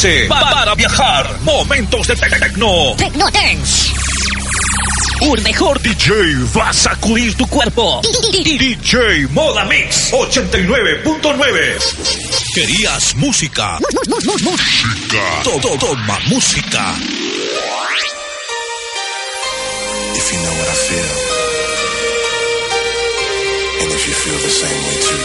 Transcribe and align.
Para 0.00 0.72
viajar. 0.74 1.28
Momentos 1.42 2.06
de 2.06 2.16
tecno. 2.16 2.94
Tecno 2.96 3.30
Dance. 3.30 3.92
Un 5.20 5.42
mejor 5.42 5.78
DJ 5.82 6.36
va 6.56 6.70
a 6.70 6.72
sacudir 6.72 7.34
tu 7.34 7.46
cuerpo. 7.46 8.00
DJ 8.32 9.26
Moda 9.28 9.66
Mix 9.66 10.10
89.9. 10.10 12.54
¿Querías 12.54 13.14
música? 13.16 13.78
Música. 14.42 15.42
Todo, 15.44 15.76
toma 15.76 16.18
música. 16.28 16.94
If 20.14 20.32
you 20.32 20.38
know 20.40 20.54
what 20.60 20.66
I 20.66 20.74
feel, 20.88 21.12
and 23.82 23.92
if 23.92 24.06
you 24.08 24.14
feel 24.14 24.38
the 24.38 24.48
same 24.48 24.82
way 24.86 24.96
too, 25.04 25.20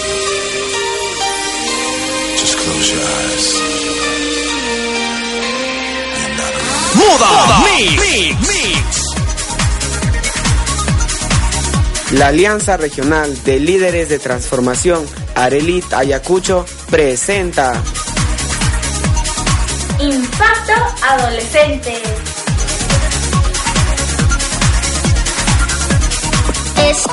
just 2.36 2.58
close 2.58 2.92
your 2.92 3.02
eyes. 3.02 3.85
Moda 7.06 7.60
Mix. 7.60 8.02
Mix. 8.48 9.16
La 12.12 12.28
Alianza 12.28 12.78
Regional 12.78 13.44
de 13.44 13.60
Líderes 13.60 14.10
de 14.10 14.20
Transformación 14.20 15.06
Arelit 15.36 15.94
Ayacucho 15.94 16.66
presenta 16.90 17.74
Impacto 20.00 20.74
Adolescente. 21.10 22.02
Es 26.78 27.04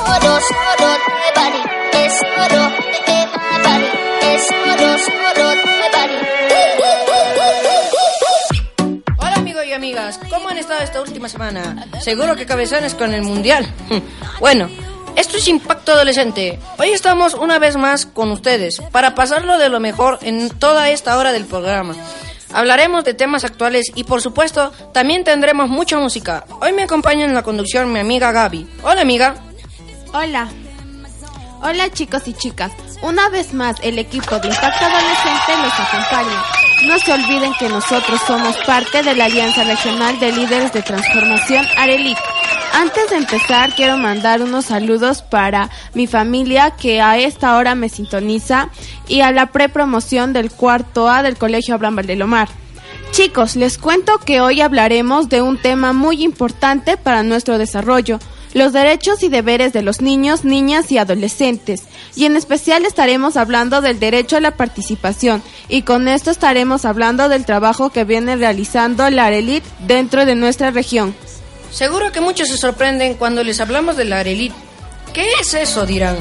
última? 11.22 12.00
Seguro 12.00 12.36
que 12.36 12.46
cabezones 12.46 12.94
con 12.94 13.14
el 13.14 13.22
mundial. 13.22 13.66
Bueno, 14.40 14.68
esto 15.14 15.36
es 15.36 15.46
Impacto 15.46 15.92
Adolescente. 15.92 16.58
Hoy 16.78 16.88
estamos 16.88 17.34
una 17.34 17.60
vez 17.60 17.76
más 17.76 18.06
con 18.06 18.32
ustedes 18.32 18.80
para 18.90 19.14
pasarlo 19.14 19.56
de 19.56 19.68
lo 19.68 19.78
mejor 19.78 20.18
en 20.22 20.48
toda 20.50 20.90
esta 20.90 21.16
hora 21.16 21.32
del 21.32 21.44
programa. 21.44 21.94
Hablaremos 22.52 23.04
de 23.04 23.14
temas 23.14 23.44
actuales 23.44 23.92
y 23.94 24.04
por 24.04 24.20
supuesto 24.20 24.72
también 24.92 25.22
tendremos 25.22 25.68
mucha 25.68 25.98
música. 25.98 26.44
Hoy 26.60 26.72
me 26.72 26.82
acompaña 26.82 27.24
en 27.24 27.34
la 27.34 27.42
conducción 27.42 27.92
mi 27.92 28.00
amiga 28.00 28.32
Gaby. 28.32 28.66
Hola 28.82 29.02
amiga. 29.02 29.36
Hola. 30.12 30.48
Hola 31.62 31.90
chicos 31.90 32.26
y 32.26 32.32
chicas. 32.34 32.72
Una 33.02 33.28
vez 33.28 33.52
más 33.52 33.76
el 33.82 33.98
equipo 33.98 34.38
de 34.38 34.48
Impacto 34.48 34.84
Adolescente 34.84 35.52
los 35.62 35.72
acompaña. 35.72 36.61
No 36.86 36.98
se 36.98 37.12
olviden 37.12 37.52
que 37.58 37.68
nosotros 37.68 38.20
somos 38.26 38.56
parte 38.66 39.02
de 39.02 39.14
la 39.14 39.26
Alianza 39.26 39.62
Regional 39.62 40.18
de 40.18 40.32
Líderes 40.32 40.72
de 40.72 40.82
Transformación 40.82 41.64
Arelit. 41.76 42.18
Antes 42.72 43.10
de 43.10 43.16
empezar 43.16 43.72
quiero 43.74 43.96
mandar 43.98 44.42
unos 44.42 44.66
saludos 44.66 45.22
para 45.22 45.70
mi 45.94 46.06
familia 46.06 46.72
que 46.72 47.00
a 47.00 47.18
esta 47.18 47.56
hora 47.56 47.74
me 47.76 47.88
sintoniza 47.88 48.70
y 49.06 49.20
a 49.20 49.30
la 49.30 49.52
prepromoción 49.52 50.32
del 50.32 50.50
cuarto 50.50 51.08
A 51.08 51.22
del 51.22 51.36
Colegio 51.36 51.74
Abraham 51.74 51.96
Valdelomar. 51.96 52.48
Chicos, 53.12 53.56
les 53.56 53.78
cuento 53.78 54.18
que 54.18 54.40
hoy 54.40 54.60
hablaremos 54.60 55.28
de 55.28 55.42
un 55.42 55.58
tema 55.58 55.92
muy 55.92 56.24
importante 56.24 56.96
para 56.96 57.22
nuestro 57.22 57.58
desarrollo, 57.58 58.18
los 58.54 58.72
derechos 58.72 59.22
y 59.22 59.28
deberes 59.28 59.72
de 59.72 59.82
los 59.82 60.00
niños, 60.00 60.44
niñas 60.44 60.90
y 60.92 60.98
adolescentes. 60.98 61.84
Y 62.16 62.26
en 62.26 62.36
especial 62.36 62.84
estaremos 62.84 63.36
hablando 63.36 63.80
del 63.80 63.98
derecho 63.98 64.36
a 64.36 64.40
la 64.40 64.56
participación 64.56 65.42
y 65.68 65.82
con 65.82 66.08
esto 66.08 66.30
estaremos 66.30 66.84
hablando 66.84 67.28
del 67.28 67.44
trabajo 67.44 67.90
que 67.90 68.04
viene 68.04 68.36
realizando 68.36 69.08
la 69.10 69.26
ARELIT 69.26 69.64
dentro 69.86 70.26
de 70.26 70.34
nuestra 70.34 70.70
región. 70.70 71.14
Seguro 71.72 72.12
que 72.12 72.20
muchos 72.20 72.48
se 72.48 72.58
sorprenden 72.58 73.14
cuando 73.14 73.42
les 73.42 73.58
hablamos 73.60 73.96
de 73.96 74.04
la 74.04 74.20
Arelit. 74.20 74.52
¿Qué 75.14 75.26
es 75.40 75.54
eso? 75.54 75.86
dirán. 75.86 76.16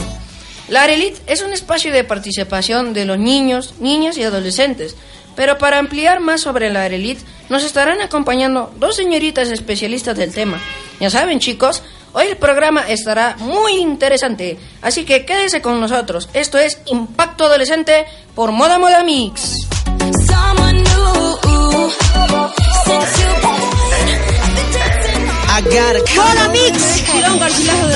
La 0.70 0.84
Arelit 0.84 1.18
es 1.28 1.42
un 1.42 1.52
espacio 1.52 1.92
de 1.92 2.06
participación 2.06 2.94
de 2.94 3.04
los 3.04 3.20
niños, 3.20 3.74
niñas 3.80 4.18
y 4.18 4.24
adolescentes. 4.24 4.96
Pero 5.36 5.58
para 5.58 5.78
ampliar 5.78 6.22
más 6.22 6.42
sobre 6.42 6.70
la 6.70 6.86
Arelit, 6.86 7.20
nos 7.50 7.64
estarán 7.64 8.00
acompañando 8.00 8.74
dos 8.80 8.96
señoritas 8.96 9.50
especialistas 9.50 10.18
del 10.18 10.34
tema. 10.34 10.62
Ya 11.02 11.10
saben, 11.10 11.40
chicos, 11.40 11.84
hoy 12.14 12.28
el 12.28 12.38
programa 12.38 12.82
estará 12.90 13.36
muy 13.40 13.78
interesante, 13.78 14.60
así 14.82 15.06
que 15.06 15.26
quédese 15.26 15.62
con 15.62 15.80
nosotros. 15.80 16.30
Esto 16.34 16.58
es 16.58 16.80
Impacto 16.86 17.46
Adolescente 17.46 18.06
por 18.36 18.52
Moda 18.52 18.78
Moda 18.78 19.04
Mix. 19.04 19.68
I 25.62 25.70
got 25.70 25.96
a 25.96 26.02
Hola 26.10 26.52
mix. 26.54 27.02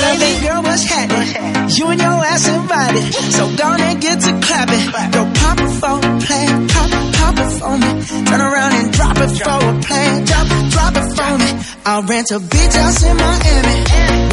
Baby 0.06 0.46
girl, 0.46 0.62
what's 0.62 0.84
happening? 0.84 1.68
You 1.76 1.88
and 1.88 2.00
your 2.00 2.24
ass 2.24 2.46
invited, 2.46 3.12
so 3.32 3.56
gonna 3.56 3.94
get 3.98 4.20
to 4.20 4.32
clapping. 4.40 4.86
Go 5.10 5.26
pop 5.34 5.58
it 5.58 5.72
for 5.80 5.98
a 5.98 6.18
plan, 6.22 6.68
pop 6.68 6.90
it, 6.94 7.14
pop 7.16 7.34
it 7.38 7.50
for 7.58 7.74
me. 7.76 8.24
Turn 8.26 8.40
around 8.40 8.72
and 8.72 8.92
drop 8.92 9.18
it 9.18 9.30
for 9.42 9.58
a 9.66 9.80
plan, 9.82 10.24
drop 10.24 10.46
it, 10.46 10.70
drop 10.70 10.94
it 10.94 11.08
for 11.16 11.38
me. 11.38 11.50
I'll 11.84 12.02
rent 12.04 12.30
a 12.30 12.38
beach 12.38 12.74
house 12.74 13.02
in 13.02 13.16
Miami. 13.16 14.25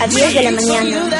A 0.00 0.06
10 0.06 0.34
de 0.34 0.42
la 0.42 0.50
mañana. 0.52 1.10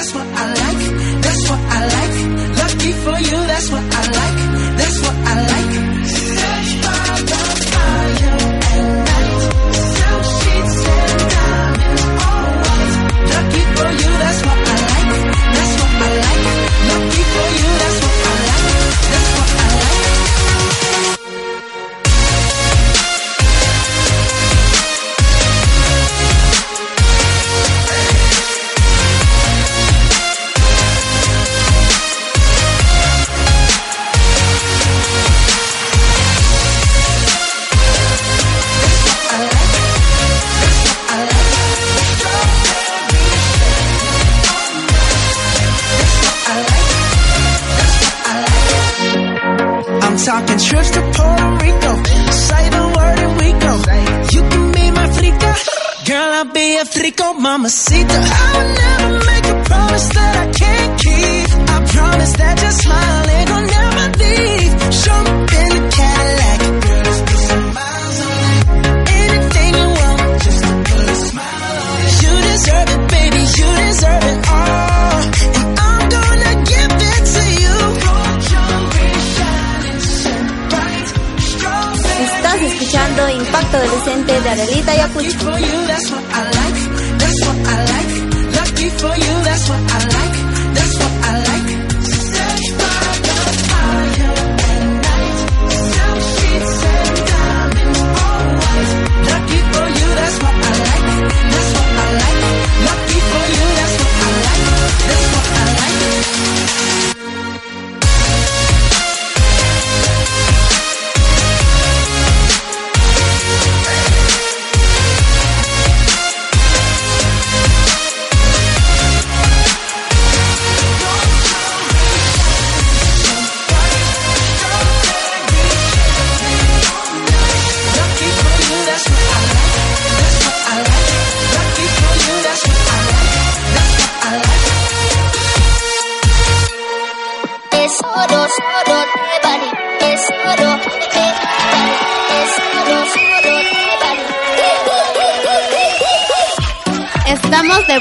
Escuchando 83.09 83.29
Impacto 83.29 83.77
Adolescente 83.77 84.41
de 84.41 84.51
Adelita 84.51 84.93
Ayacucho. 84.93 85.29
Lucky 85.29 85.39
for 85.39 85.59
you, 85.59 85.87
that's 85.87 86.11
what 86.11 86.25
I 86.25 86.43
like. 86.45 87.19
That's 87.19 87.79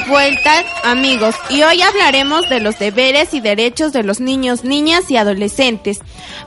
vuelta, 0.06 0.64
amigos, 0.84 1.34
y 1.50 1.62
hoy 1.62 1.82
hablaremos 1.82 2.48
de 2.48 2.60
los 2.60 2.78
deberes 2.78 3.34
y 3.34 3.40
derechos 3.40 3.92
de 3.92 4.02
los 4.02 4.20
niños, 4.20 4.64
niñas 4.64 5.10
y 5.10 5.16
adolescentes. 5.16 6.00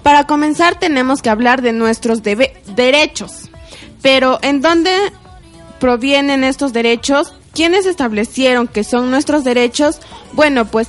Para 0.03 0.25
comenzar 0.25 0.79
tenemos 0.79 1.21
que 1.21 1.29
hablar 1.29 1.61
de 1.61 1.73
nuestros 1.73 2.21
derechos. 2.23 3.49
Pero, 4.01 4.39
¿en 4.41 4.61
dónde 4.61 4.91
provienen 5.79 6.43
estos 6.43 6.73
derechos? 6.73 7.33
¿Quiénes 7.53 7.85
establecieron 7.85 8.67
que 8.67 8.83
son 8.83 9.11
nuestros 9.11 9.43
derechos? 9.43 9.99
Bueno, 10.33 10.65
pues 10.65 10.87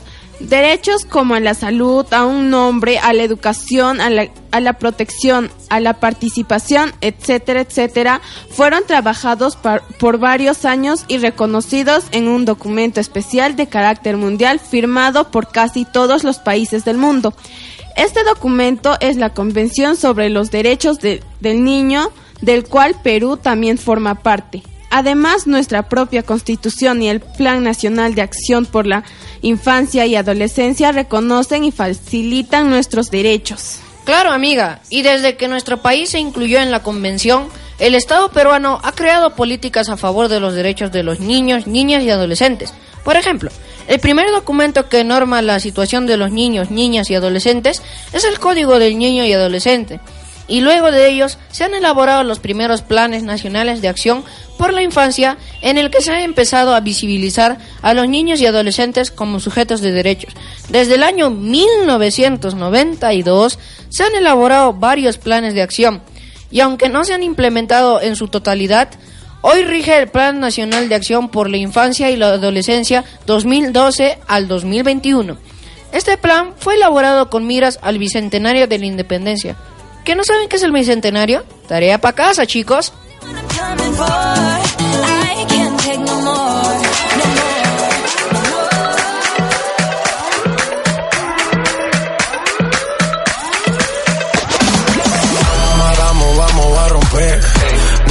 derechos 0.48 1.04
como 1.04 1.34
a 1.34 1.40
la 1.40 1.54
salud, 1.54 2.06
a 2.12 2.24
un 2.24 2.50
nombre, 2.50 2.98
a 2.98 3.12
la 3.12 3.22
educación, 3.22 4.00
a 4.00 4.10
la, 4.10 4.28
a 4.50 4.60
la 4.60 4.74
protección, 4.74 5.50
a 5.70 5.80
la 5.80 5.94
participación, 6.00 6.92
etcétera, 7.00 7.60
etcétera, 7.60 8.20
fueron 8.50 8.82
trabajados 8.86 9.56
por 9.98 10.18
varios 10.18 10.64
años 10.64 11.04
y 11.08 11.18
reconocidos 11.18 12.04
en 12.12 12.28
un 12.28 12.44
documento 12.44 13.00
especial 13.00 13.56
de 13.56 13.68
carácter 13.68 14.16
mundial 14.16 14.58
firmado 14.60 15.30
por 15.30 15.50
casi 15.50 15.84
todos 15.84 16.24
los 16.24 16.38
países 16.38 16.84
del 16.84 16.98
mundo. 16.98 17.34
Este 17.96 18.24
documento 18.24 18.96
es 19.00 19.16
la 19.16 19.30
Convención 19.34 19.96
sobre 19.96 20.30
los 20.30 20.50
Derechos 20.50 20.98
de- 21.00 21.22
del 21.40 21.62
Niño, 21.62 22.10
del 22.40 22.64
cual 22.64 22.96
Perú 23.02 23.36
también 23.36 23.78
forma 23.78 24.14
parte. 24.16 24.62
Además, 24.94 25.46
nuestra 25.46 25.88
propia 25.88 26.22
Constitución 26.22 27.00
y 27.02 27.08
el 27.08 27.20
Plan 27.20 27.64
Nacional 27.64 28.14
de 28.14 28.20
Acción 28.20 28.66
por 28.66 28.86
la 28.86 29.04
Infancia 29.40 30.04
y 30.04 30.16
Adolescencia 30.16 30.92
reconocen 30.92 31.64
y 31.64 31.72
facilitan 31.72 32.68
nuestros 32.68 33.10
derechos. 33.10 33.78
Claro, 34.04 34.32
amiga, 34.32 34.80
y 34.90 35.00
desde 35.00 35.38
que 35.38 35.48
nuestro 35.48 35.80
país 35.80 36.10
se 36.10 36.18
incluyó 36.18 36.60
en 36.60 36.70
la 36.70 36.82
convención, 36.82 37.48
el 37.78 37.94
Estado 37.94 38.30
peruano 38.32 38.80
ha 38.84 38.92
creado 38.92 39.34
políticas 39.34 39.88
a 39.88 39.96
favor 39.96 40.28
de 40.28 40.40
los 40.40 40.52
derechos 40.52 40.92
de 40.92 41.02
los 41.02 41.20
niños, 41.20 41.66
niñas 41.66 42.02
y 42.02 42.10
adolescentes. 42.10 42.74
Por 43.02 43.16
ejemplo, 43.16 43.50
el 43.88 43.98
primer 43.98 44.30
documento 44.30 44.90
que 44.90 45.04
norma 45.04 45.40
la 45.40 45.58
situación 45.58 46.06
de 46.06 46.18
los 46.18 46.30
niños, 46.30 46.70
niñas 46.70 47.08
y 47.08 47.14
adolescentes 47.14 47.82
es 48.12 48.24
el 48.24 48.38
Código 48.38 48.78
del 48.78 48.98
Niño 48.98 49.24
y 49.24 49.32
Adolescente. 49.32 50.00
Y 50.48 50.60
luego 50.60 50.90
de 50.90 51.08
ellos 51.08 51.38
se 51.50 51.64
han 51.64 51.74
elaborado 51.74 52.24
los 52.24 52.40
primeros 52.40 52.82
planes 52.82 53.22
nacionales 53.22 53.80
de 53.80 53.88
acción 53.88 54.24
por 54.58 54.72
la 54.72 54.82
infancia 54.82 55.38
en 55.60 55.78
el 55.78 55.90
que 55.90 56.02
se 56.02 56.12
ha 56.12 56.24
empezado 56.24 56.74
a 56.74 56.80
visibilizar 56.80 57.58
a 57.80 57.94
los 57.94 58.08
niños 58.08 58.40
y 58.40 58.46
adolescentes 58.46 59.10
como 59.10 59.40
sujetos 59.40 59.80
de 59.80 59.92
derechos. 59.92 60.34
Desde 60.68 60.96
el 60.96 61.02
año 61.02 61.30
1992 61.30 63.58
se 63.88 64.04
han 64.04 64.14
elaborado 64.14 64.74
varios 64.74 65.18
planes 65.18 65.54
de 65.54 65.62
acción 65.62 66.02
y 66.50 66.60
aunque 66.60 66.88
no 66.88 67.04
se 67.04 67.14
han 67.14 67.22
implementado 67.22 68.00
en 68.00 68.14
su 68.14 68.28
totalidad, 68.28 68.90
hoy 69.40 69.64
rige 69.64 69.98
el 69.98 70.08
Plan 70.08 70.38
Nacional 70.38 70.88
de 70.88 70.94
Acción 70.94 71.30
por 71.30 71.48
la 71.48 71.56
Infancia 71.56 72.10
y 72.10 72.16
la 72.16 72.28
Adolescencia 72.28 73.04
2012 73.26 74.18
al 74.28 74.48
2021. 74.48 75.38
Este 75.92 76.16
plan 76.16 76.54
fue 76.56 76.76
elaborado 76.76 77.30
con 77.30 77.46
miras 77.46 77.78
al 77.82 77.98
Bicentenario 77.98 78.66
de 78.66 78.78
la 78.78 78.86
Independencia. 78.86 79.56
¿Que 80.04 80.16
no 80.16 80.24
saben 80.24 80.48
qué 80.48 80.56
es 80.56 80.62
el 80.62 80.72
Bicentenario? 80.72 81.44
Tarea 81.68 81.98
para 81.98 82.14
casa, 82.14 82.46
chicos. 82.46 82.92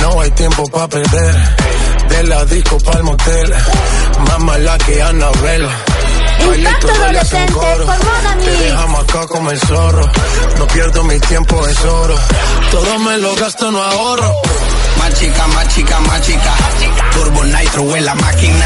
No 0.02 0.22
hay 0.22 0.32
tiempo 0.32 0.64
para 0.72 0.88
perder. 0.88 1.36
De 2.10 2.24
la 2.24 2.46
disco 2.46 2.78
pa'l 2.80 3.04
motel. 3.04 3.54
Más 4.28 4.40
mala 4.40 4.78
que 4.80 5.02
Annabelle. 5.02 5.91
Impacto 6.56 6.92
adolescente 6.92 7.54
por 7.54 7.86
Moda 7.86 8.36
Te 8.40 8.46
Mix. 8.46 8.60
dejamos 8.60 9.04
acá 9.04 9.28
como 9.28 9.52
el 9.52 9.60
zorro. 9.60 10.12
No 10.58 10.68
pierdo 10.68 11.04
mi 11.04 11.20
tiempo, 11.20 11.68
es 11.68 11.80
oro. 11.86 12.16
Todo 12.72 13.00
me 13.00 13.18
lo 13.18 13.36
gasto, 13.36 13.72
no 13.72 13.82
ahorro. 13.82 14.42
Más 15.00 15.14
chica, 15.20 15.48
más 15.48 15.68
chica, 15.70 16.00
más 16.02 16.22
chica. 16.22 16.54
Turbo 17.14 17.44
Nitro 17.46 17.96
en 17.96 18.06
la 18.06 18.16
máquina. 18.16 18.66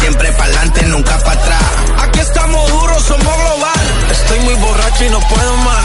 Siempre 0.00 0.30
pa'lante, 0.32 0.82
nunca 0.86 1.18
para 1.18 1.40
atrás. 1.40 1.62
Aquí 2.02 2.20
estamos 2.20 2.70
duros, 2.70 3.02
somos 3.02 3.24
global. 3.36 4.10
Estoy 4.10 4.38
muy 4.40 4.54
borracho 4.54 5.04
y 5.04 5.10
no 5.10 5.20
puedo 5.20 5.56
más. 5.58 5.84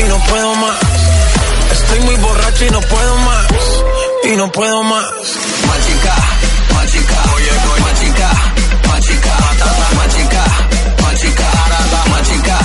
Y 0.00 0.02
no 0.04 0.18
puedo 0.24 0.54
más. 0.56 0.78
Estoy 1.72 2.00
muy 2.00 2.16
borracho 2.16 2.64
y 2.64 2.70
no 2.70 2.80
puedo 2.80 3.16
más. 3.18 3.46
Y 4.24 4.36
no 4.36 4.50
puedo 4.52 4.82
más. 4.82 5.04
Más 5.66 5.86
chica, 5.86 6.14
más 6.74 6.86
chica. 6.90 7.14
Oye, 7.34 7.50
más 12.08 12.22
chica. 12.28 12.58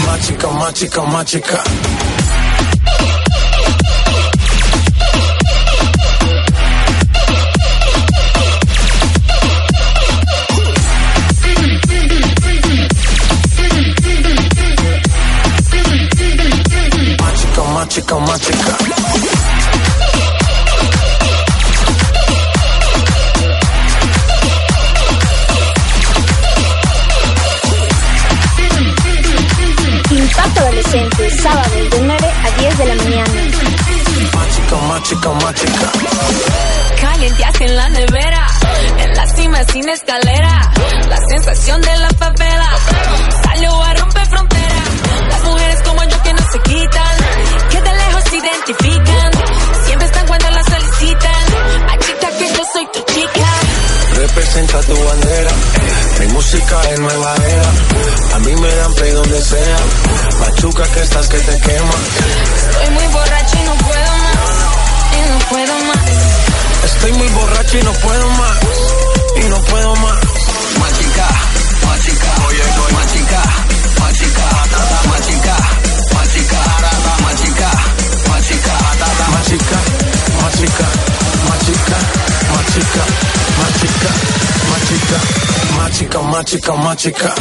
más 0.07 0.27
chica, 0.27 0.47
más 0.49 0.73
chica, 0.73 1.01
más 1.03 1.25
chica, 1.25 1.63
escalera, 39.93 40.71
la 41.09 41.17
sensación 41.29 41.81
de 41.81 41.97
la 41.97 42.09
favela, 42.09 42.69
salió 43.43 43.83
a 43.83 43.93
romper 43.93 44.25
frontera, 44.27 44.83
las 45.29 45.43
mujeres 45.43 45.79
como 45.85 46.03
yo 46.03 46.23
que 46.23 46.33
no 46.33 46.51
se 46.51 46.59
quitan, 46.59 47.17
que 47.69 47.81
de 47.81 47.93
lejos 47.93 48.23
se 48.29 48.37
identifican, 48.37 49.31
siempre 49.85 50.07
están 50.07 50.27
cuando 50.27 50.49
la 50.49 50.63
solicitan, 50.63 51.45
machita 51.85 52.29
que 52.37 52.47
yo 52.49 52.63
soy 52.73 52.87
tu 52.93 53.13
chica. 53.13 53.47
Representa 54.15 54.81
tu 54.81 55.03
bandera, 55.05 55.51
mi 56.19 56.27
música 56.27 56.81
es 56.91 56.99
nueva 56.99 57.35
era. 57.35 58.35
A 58.35 58.39
mí 58.39 58.55
me 58.55 58.75
dan 58.75 58.93
play 58.93 59.11
donde 59.11 59.41
sea. 59.41 59.77
Machuca 60.39 60.83
que 60.83 61.01
estás 61.01 61.27
que 61.27 61.37
te 61.37 61.57
quema. 61.61 61.93
Estoy 62.71 62.89
muy 62.93 63.07
borracho 63.13 63.57
y 63.57 63.63
no 63.63 63.75
puedo 63.75 64.11
más, 64.17 64.57
y 65.13 65.29
no 65.31 65.39
puedo 65.49 65.73
más. 65.85 66.85
Estoy 66.85 67.11
muy 67.13 67.27
borracho 67.29 67.77
y 67.77 67.83
no 67.83 67.93
puedo 67.93 68.29
más. 68.29 69.16
Y 69.37 69.49
no 69.49 69.61
puedo 69.63 69.95
más. 69.97 70.19
Más 70.79 70.93
chica, 70.99 71.27
más 71.85 71.99
chica. 72.01 72.29
Oye, 72.47 72.61
oye. 72.85 72.93
Más 72.93 73.07
chica, 73.13 73.41
más 73.99 74.13
chica. 74.13 74.45
Más 75.09 75.21
chica, 75.27 75.55
más 75.89 77.31
chica. 77.37 77.67
Más 78.29 78.45
chica, 78.47 78.73
más 78.89 79.55
chica. 79.55 79.77
Más 85.77 85.91
chica, 85.91 86.19
más 86.21 86.45
chica, 86.45 86.73
más 86.73 86.95
chica, 86.97 87.35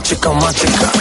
más 0.00 0.08
chica, 0.08 0.30
más 0.30 0.54
chica. 0.54 0.92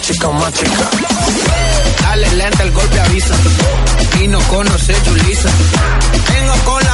Chica, 0.00 0.28
más 0.28 0.52
chica. 0.52 0.90
Dale 2.02 2.30
lenta, 2.34 2.62
el 2.64 2.72
golpe 2.72 3.00
avisa. 3.00 3.34
Y 4.20 4.28
no 4.28 4.38
conoce 4.48 4.92
Julisa. 5.06 5.48
Vengo 6.30 6.54
con 6.66 6.84
la 6.84 6.93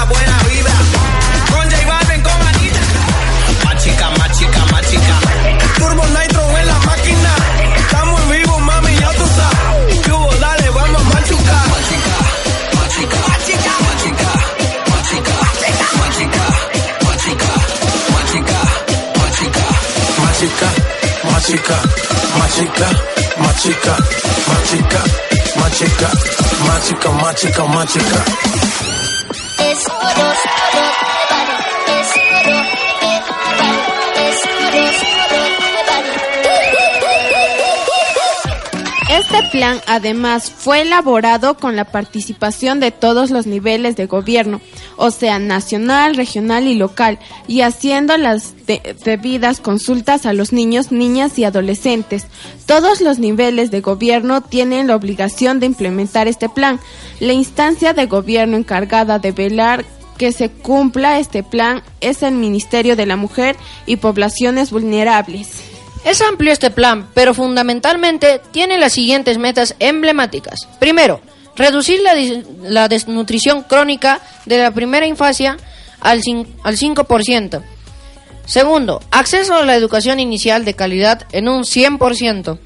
Este 39.10 39.42
plan 39.50 39.80
además 39.86 40.50
fue 40.50 40.80
elaborado 40.82 41.54
con 41.54 41.76
la 41.76 41.84
participación 41.84 42.80
de 42.80 42.90
todos 42.90 43.30
los 43.30 43.46
niveles 43.46 43.96
de 43.96 44.06
gobierno, 44.06 44.60
o 45.02 45.10
sea, 45.10 45.38
nacional, 45.38 46.14
regional 46.14 46.66
y 46.66 46.74
local, 46.74 47.18
y 47.48 47.62
haciendo 47.62 48.18
las 48.18 48.66
de- 48.66 48.94
debidas 49.02 49.58
consultas 49.58 50.26
a 50.26 50.34
los 50.34 50.52
niños, 50.52 50.92
niñas 50.92 51.38
y 51.38 51.44
adolescentes. 51.44 52.26
Todos 52.66 53.00
los 53.00 53.18
niveles 53.18 53.70
de 53.70 53.80
gobierno 53.80 54.42
tienen 54.42 54.88
la 54.88 54.96
obligación 54.96 55.58
de 55.58 55.64
implementar 55.66 56.28
este 56.28 56.50
plan. 56.50 56.78
La 57.18 57.32
instancia 57.32 57.94
de 57.94 58.04
gobierno 58.06 58.58
encargada 58.58 59.18
de 59.18 59.32
velar 59.32 59.86
que 60.18 60.32
se 60.32 60.50
cumpla 60.50 61.18
este 61.18 61.42
plan 61.42 61.82
es 62.02 62.22
el 62.22 62.34
Ministerio 62.34 62.94
de 62.94 63.06
la 63.06 63.16
Mujer 63.16 63.56
y 63.86 63.96
Poblaciones 63.96 64.70
Vulnerables. 64.70 65.48
Es 66.04 66.20
amplio 66.20 66.52
este 66.52 66.70
plan, 66.70 67.08
pero 67.14 67.32
fundamentalmente 67.32 68.40
tiene 68.50 68.78
las 68.78 68.92
siguientes 68.92 69.38
metas 69.38 69.76
emblemáticas. 69.78 70.68
Primero, 70.78 71.20
reducir 71.56 72.00
la, 72.62 72.88
desnutrición 72.88 73.62
crónica 73.62 74.20
de 74.46 74.58
la 74.58 74.70
primera 74.70 75.06
infancia 75.06 75.56
al, 76.00 76.20
al 76.62 76.76
5%. 76.76 77.62
Segundo, 78.46 79.00
acceso 79.10 79.54
a 79.54 79.64
la 79.64 79.76
educación 79.76 80.18
inicial 80.18 80.64
de 80.64 80.74
calidad 80.74 81.26
en 81.32 81.48
un 81.48 81.62
100%. 81.62 82.58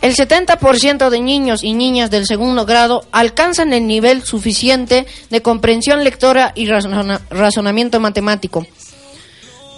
El 0.00 0.16
70% 0.16 1.10
de 1.10 1.20
niños 1.20 1.62
y 1.62 1.74
niñas 1.74 2.10
del 2.10 2.26
segundo 2.26 2.66
grado 2.66 3.04
alcanzan 3.12 3.72
el 3.72 3.86
nivel 3.86 4.24
suficiente 4.24 5.06
de 5.30 5.42
comprensión 5.42 6.02
lectora 6.02 6.50
y 6.56 6.66
razona- 6.66 7.20
razonamiento 7.30 8.00
matemático. 8.00 8.66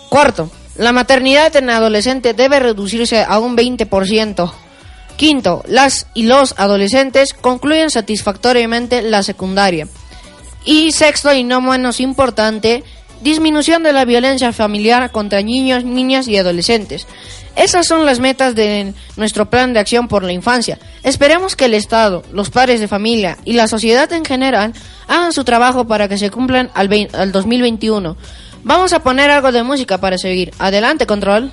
Cuarto, 0.08 0.50
la 0.76 0.92
maternidad 0.92 1.54
en 1.56 1.68
adolescente 1.68 2.32
debe 2.32 2.58
reducirse 2.58 3.22
a 3.22 3.38
un 3.38 3.54
20%. 3.54 4.50
Quinto, 5.16 5.62
las 5.68 6.06
y 6.14 6.24
los 6.24 6.54
adolescentes 6.58 7.34
concluyen 7.34 7.90
satisfactoriamente 7.90 9.02
la 9.02 9.22
secundaria. 9.22 9.86
Y 10.64 10.92
sexto 10.92 11.32
y 11.32 11.44
no 11.44 11.60
menos 11.60 12.00
importante, 12.00 12.82
disminución 13.22 13.82
de 13.82 13.92
la 13.92 14.04
violencia 14.04 14.52
familiar 14.52 15.10
contra 15.12 15.40
niños, 15.42 15.84
niñas 15.84 16.26
y 16.26 16.36
adolescentes. 16.36 17.06
Esas 17.54 17.86
son 17.86 18.04
las 18.04 18.18
metas 18.18 18.56
de 18.56 18.92
nuestro 19.16 19.48
plan 19.48 19.72
de 19.72 19.78
acción 19.78 20.08
por 20.08 20.24
la 20.24 20.32
infancia. 20.32 20.78
Esperemos 21.04 21.54
que 21.54 21.66
el 21.66 21.74
Estado, 21.74 22.24
los 22.32 22.50
padres 22.50 22.80
de 22.80 22.88
familia 22.88 23.38
y 23.44 23.52
la 23.52 23.68
sociedad 23.68 24.12
en 24.12 24.24
general 24.24 24.72
hagan 25.06 25.32
su 25.32 25.44
trabajo 25.44 25.86
para 25.86 26.08
que 26.08 26.18
se 26.18 26.30
cumplan 26.30 26.70
al, 26.74 26.88
vein- 26.88 27.14
al 27.14 27.30
2021. 27.30 28.16
Vamos 28.64 28.92
a 28.92 29.00
poner 29.04 29.30
algo 29.30 29.52
de 29.52 29.62
música 29.62 29.98
para 29.98 30.18
seguir. 30.18 30.52
Adelante, 30.58 31.06
control. 31.06 31.52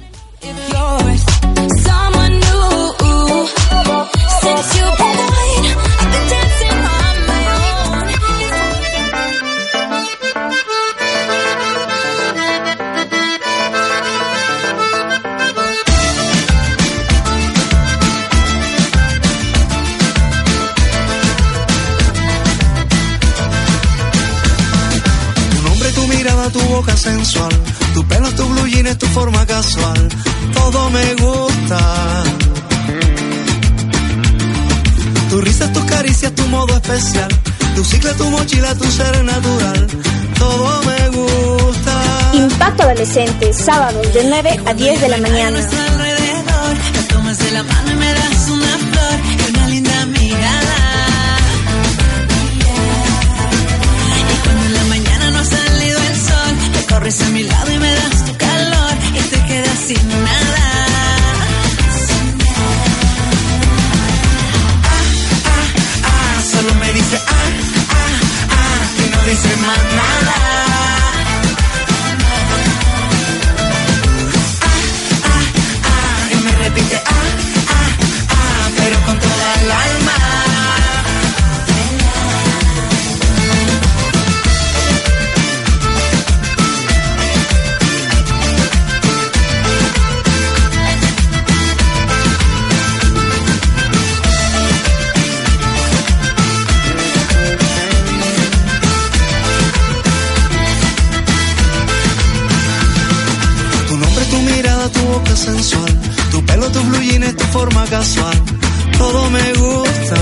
Sensual, 27.02 27.52
tu 27.93 28.06
pelo, 28.06 28.30
tu 28.36 28.43
blue 28.45 28.67
jeans, 28.69 28.97
tu 28.97 29.08
forma 29.08 29.45
casual, 29.45 30.10
todo 30.54 30.89
me 30.91 31.15
gusta. 31.15 32.41
Tu 35.32 35.39
risa, 35.39 35.72
tus 35.72 35.86
caricias, 35.86 36.36
tu 36.36 36.46
modo 36.48 36.76
especial, 36.76 37.30
tu 37.74 37.86
cicla, 37.86 38.12
tu 38.15 38.30
mochila, 38.30 38.76
tu 38.76 38.84
ser 38.91 39.24
natural, 39.24 39.88
todo 40.38 40.82
me 40.84 41.08
gusta. 41.08 42.32
Impacto 42.34 42.84
Adolescente, 42.84 43.54
sábados 43.54 44.13
de 44.13 44.26
9 44.26 44.60
a 44.65 44.74
10 44.74 45.02
de 45.02 45.08
la 45.08 45.17
mañana. 45.20 45.60
corres 57.02 57.22
a 57.22 57.30
mi 57.30 57.44
lado 57.44 57.72
y 57.72 57.78
me 57.80 57.94
das 57.96 58.26
tu 58.26 58.38
calor 58.38 58.94
y 59.15 59.22
te 59.32 59.46
quedas 59.46 59.80
sin 59.88 60.10
nada. 60.10 60.31
Ah, 69.34 69.34
y 69.34 70.21
tu 104.94 105.02
boca 105.12 105.36
sensual, 105.36 105.94
tu 106.32 106.46
pelo, 106.46 106.68
tu 106.72 106.82
blue 106.82 107.02
jeans, 107.02 107.36
tu 107.36 107.46
forma 107.46 107.86
casual, 107.86 108.38
todo 108.98 109.30
me 109.30 109.54
gusta. 109.54 110.22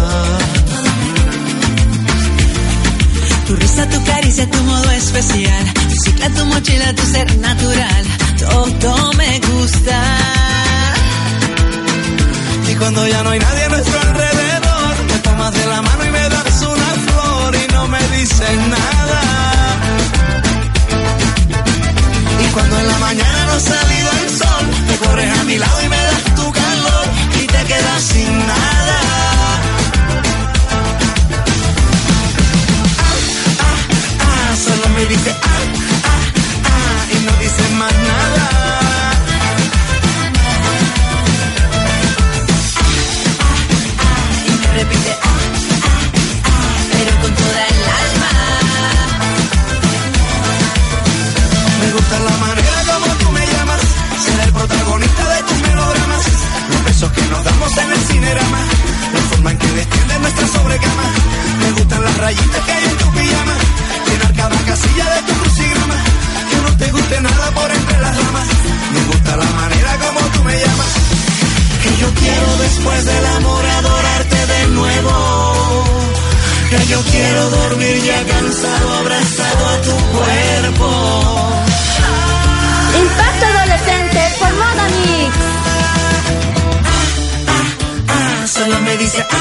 Tu 3.48 3.56
risa, 3.56 3.84
tu 3.90 4.04
caricia, 4.04 4.46
tu 4.52 4.60
modo 4.60 4.92
especial. 4.92 5.64
Tu 5.90 5.96
cicla, 6.04 6.30
tu 6.30 6.46
mochila, 6.46 6.94
tu 6.94 7.04
ser 7.14 7.38
natural. 7.40 8.04
Todo 8.80 9.14
me 9.14 9.40
gusta. 9.40 9.98
Y 12.70 12.76
cuando 12.76 13.08
ya 13.08 13.24
no 13.24 13.30
hay 13.32 13.40
nadie 13.40 13.64
a 13.64 13.70
nuestro 13.70 14.00
alrededor, 14.00 14.94
me 15.12 15.18
tomas 15.20 15.54
de 15.54 15.66
la 15.66 15.82
mano 15.82 16.06
y 16.06 16.12
me 16.12 16.30
das 16.30 16.62
una 16.62 16.90
flor 17.06 17.56
y 17.56 17.74
no 17.74 17.88
me 17.88 18.02
dices 18.18 18.58
nada. 18.76 19.22
Y 22.44 22.48
cuando 22.54 22.80
en 22.80 22.88
la 22.88 22.98
mañana 23.00 23.46
no 23.48 23.60
salido 23.60 24.10
corres 25.00 25.40
a 25.40 25.44
mi 25.46 25.58
lado 25.58 25.82
y 25.84 25.90
me 25.90 25.98
das 25.98 26.24
tu 26.36 26.52
calor 26.52 27.06
y 27.42 27.48
te 27.48 27.64
quedas 27.66 28.04
sin 28.04 28.38
nada. 28.48 29.00
Ah, 33.00 33.16
ah, 33.68 33.78
ah, 34.20 34.56
solo 34.66 34.90
me 34.96 35.06
dice 35.06 35.36
ah, 35.42 35.59
la 58.36 59.22
forma 59.30 59.52
en 59.52 59.58
que 59.58 59.68
desciende 59.68 60.20
nuestra 60.20 60.48
sobrecama. 60.48 61.04
Me 61.60 61.72
gustan 61.72 62.04
las 62.04 62.18
rayitas 62.18 62.62
que 62.66 62.72
hay 62.72 62.84
en 62.84 62.98
tu 62.98 63.12
pijama, 63.12 63.56
llenar 64.08 64.34
cada 64.36 64.58
casilla 64.66 65.06
de 65.16 65.22
tu 65.24 65.34
crucigrama, 65.40 65.96
que 66.50 66.58
no 66.58 66.78
te 66.78 66.92
guste 66.92 67.22
nada 67.22 67.52
por 67.52 67.72
entre 67.72 68.00
las 68.00 68.16
ramas. 68.24 68.48
Me 68.94 69.02
gusta 69.06 69.36
la 69.36 69.46
manera 69.46 69.98
como 69.98 70.20
tú 70.34 70.44
me 70.44 70.60
llamas, 70.60 70.94
que 71.82 71.98
yo 72.02 72.14
quiero 72.14 72.58
después 72.58 73.06
del 73.06 73.26
amor 73.38 73.66
adorarte 73.66 74.46
de 74.54 74.68
nuevo. 74.68 75.86
Que 76.70 76.86
yo 76.86 77.02
quiero 77.02 77.50
dormir 77.50 78.04
ya 78.04 78.24
cansado, 78.26 78.98
abrazado 79.00 79.68
a 79.74 79.82
tu 79.82 79.96
cuerpo. 80.18 80.88
Impacto 83.02 83.46
Adolescente 83.46 84.20
por 84.40 84.54
Moda 84.54 84.88
Mix. 84.90 85.59
Solo 88.50 88.82
me 88.82 88.98
dice 88.98 89.22
ah, 89.30 89.36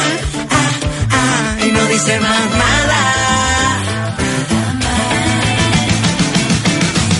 ah, 0.51 0.71
ah, 1.11 1.64
y 1.66 1.73
no 1.73 1.85
dice 1.87 2.21
más 2.21 2.51
nada. 2.51 3.01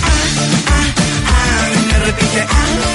Ah, 0.05 0.21
ah, 0.67 0.87
ah, 1.33 1.71
y 1.75 1.87
me 1.87 1.99
repite 2.05 2.41
ah, 2.49 2.88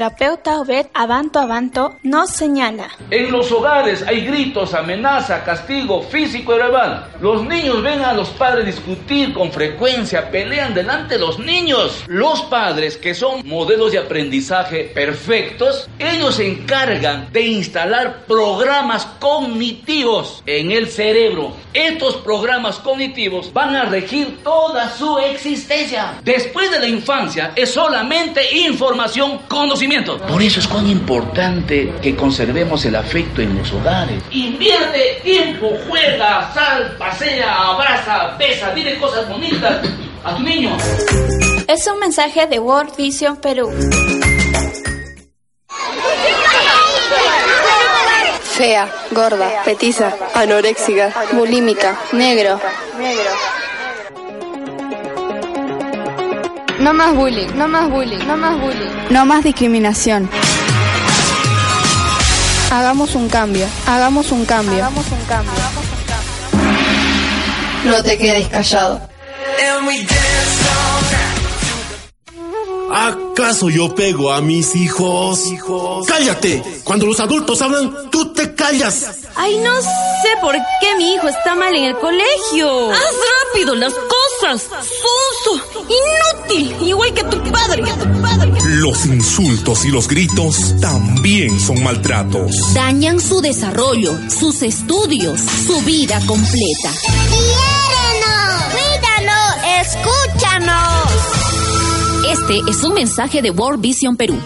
terapeuta 0.00 0.58
Obed 0.60 0.86
Avanto 0.94 1.38
Avanto 1.38 1.96
nos 2.04 2.30
señala. 2.30 2.88
En 3.10 3.30
los 3.30 3.52
hogares 3.52 4.02
hay 4.06 4.24
gritos, 4.24 4.72
amenaza, 4.72 5.44
castigo 5.44 6.00
físico 6.00 6.54
y 6.54 6.56
verbal. 6.56 7.06
Los 7.20 7.44
niños 7.44 7.82
ven 7.82 8.00
a 8.00 8.14
los 8.14 8.30
padres 8.30 8.64
discutir 8.64 9.34
con 9.34 9.52
frecuencia, 9.52 10.30
pelean 10.30 10.72
delante 10.72 11.14
de 11.14 11.20
los 11.20 11.38
niños. 11.38 12.02
Los 12.06 12.40
padres, 12.42 12.96
que 12.96 13.14
son 13.14 13.46
modelos 13.46 13.92
de 13.92 13.98
aprendizaje 13.98 14.84
perfectos, 14.84 15.86
ellos 15.98 16.36
se 16.36 16.50
encargan 16.50 17.30
de 17.30 17.42
instalar 17.42 18.24
programas 18.26 19.04
cognitivos 19.18 20.42
en 20.46 20.70
el 20.70 20.88
cerebro. 20.88 21.52
Estos 21.74 22.16
programas 22.16 22.78
cognitivos 22.78 23.52
van 23.52 23.76
a 23.76 23.84
regir 23.84 24.42
toda 24.42 24.90
su 24.96 25.18
existencia. 25.18 26.14
Después 26.24 26.70
de 26.70 26.78
la 26.78 26.88
infancia 26.88 27.52
es 27.54 27.70
solamente 27.70 28.40
información, 28.60 29.40
conocimiento. 29.46 29.89
Por 30.28 30.40
eso 30.40 30.60
es 30.60 30.68
cuán 30.68 30.86
importante 30.86 31.92
que 32.00 32.14
conservemos 32.14 32.84
el 32.84 32.94
afecto 32.94 33.42
en 33.42 33.58
los 33.58 33.72
hogares. 33.72 34.22
Invierte 34.30 35.20
tiempo, 35.24 35.72
juega, 35.88 36.52
sal, 36.54 36.94
pasea, 36.96 37.52
abraza, 37.52 38.36
besa, 38.38 38.72
dile 38.72 38.98
cosas 38.98 39.28
bonitas 39.28 39.84
a 40.22 40.36
tu 40.36 40.42
niño. 40.42 40.76
Es 41.66 41.86
un 41.88 41.98
mensaje 41.98 42.46
de 42.46 42.60
World 42.60 42.94
Vision 42.96 43.36
Perú. 43.36 43.72
Fea, 48.42 48.88
gorda, 49.10 49.62
petiza, 49.64 50.14
anoréxica, 50.34 51.12
bulímica, 51.32 51.98
negro. 52.12 52.60
No 56.80 56.94
más 56.94 57.14
bullying, 57.14 57.48
no 57.56 57.68
más 57.68 57.90
bullying, 57.90 58.26
no 58.26 58.36
más 58.38 58.58
bullying. 58.58 58.90
No 59.10 59.26
más 59.26 59.44
discriminación. 59.44 60.30
Hagamos 62.70 63.14
un 63.14 63.28
cambio, 63.28 63.66
hagamos 63.86 64.32
un 64.32 64.46
cambio. 64.46 64.76
Hagamos 64.76 65.04
un 65.12 65.24
cambio. 65.26 65.52
No 67.84 68.02
te 68.02 68.16
quedes 68.16 68.48
callado. 68.48 68.98
¿Acaso 72.92 73.68
yo 73.68 73.94
pego 73.94 74.32
a 74.32 74.40
mis 74.40 74.74
hijos? 74.74 75.40
¡Cállate! 76.08 76.62
Cuando 76.82 77.06
los 77.06 77.20
adultos 77.20 77.60
hablan, 77.62 78.10
tú 78.10 78.32
te 78.32 78.54
callas. 78.54 79.26
Ay, 79.36 79.58
no 79.58 79.80
sé 79.80 80.36
por 80.40 80.54
qué 80.54 80.96
mi 80.96 81.14
hijo 81.14 81.28
está 81.28 81.54
mal 81.54 81.74
en 81.74 81.84
el 81.84 81.98
colegio. 81.98 82.90
Haz 82.90 83.14
rápido 83.52 83.74
las 83.74 83.92
cosas. 83.92 84.29
Sonso, 84.40 85.60
inútil, 85.86 86.74
igual 86.88 87.12
que 87.12 87.24
tu 87.24 87.42
padre. 87.52 87.82
Los 88.64 89.04
insultos 89.04 89.84
y 89.84 89.88
los 89.88 90.08
gritos 90.08 90.74
también 90.80 91.60
son 91.60 91.82
maltratos. 91.82 92.50
Dañan 92.72 93.20
su 93.20 93.42
desarrollo, 93.42 94.18
sus 94.30 94.62
estudios, 94.62 95.40
su 95.40 95.78
vida 95.82 96.18
completa. 96.26 96.90
¡Quiérenos! 97.28 98.62
¡Cuídanos! 98.72 99.56
¡Escúchanos! 99.82 101.10
Este 102.32 102.70
es 102.70 102.82
un 102.82 102.94
mensaje 102.94 103.42
de 103.42 103.50
World 103.50 103.82
Vision 103.82 104.16
Perú. 104.16 104.38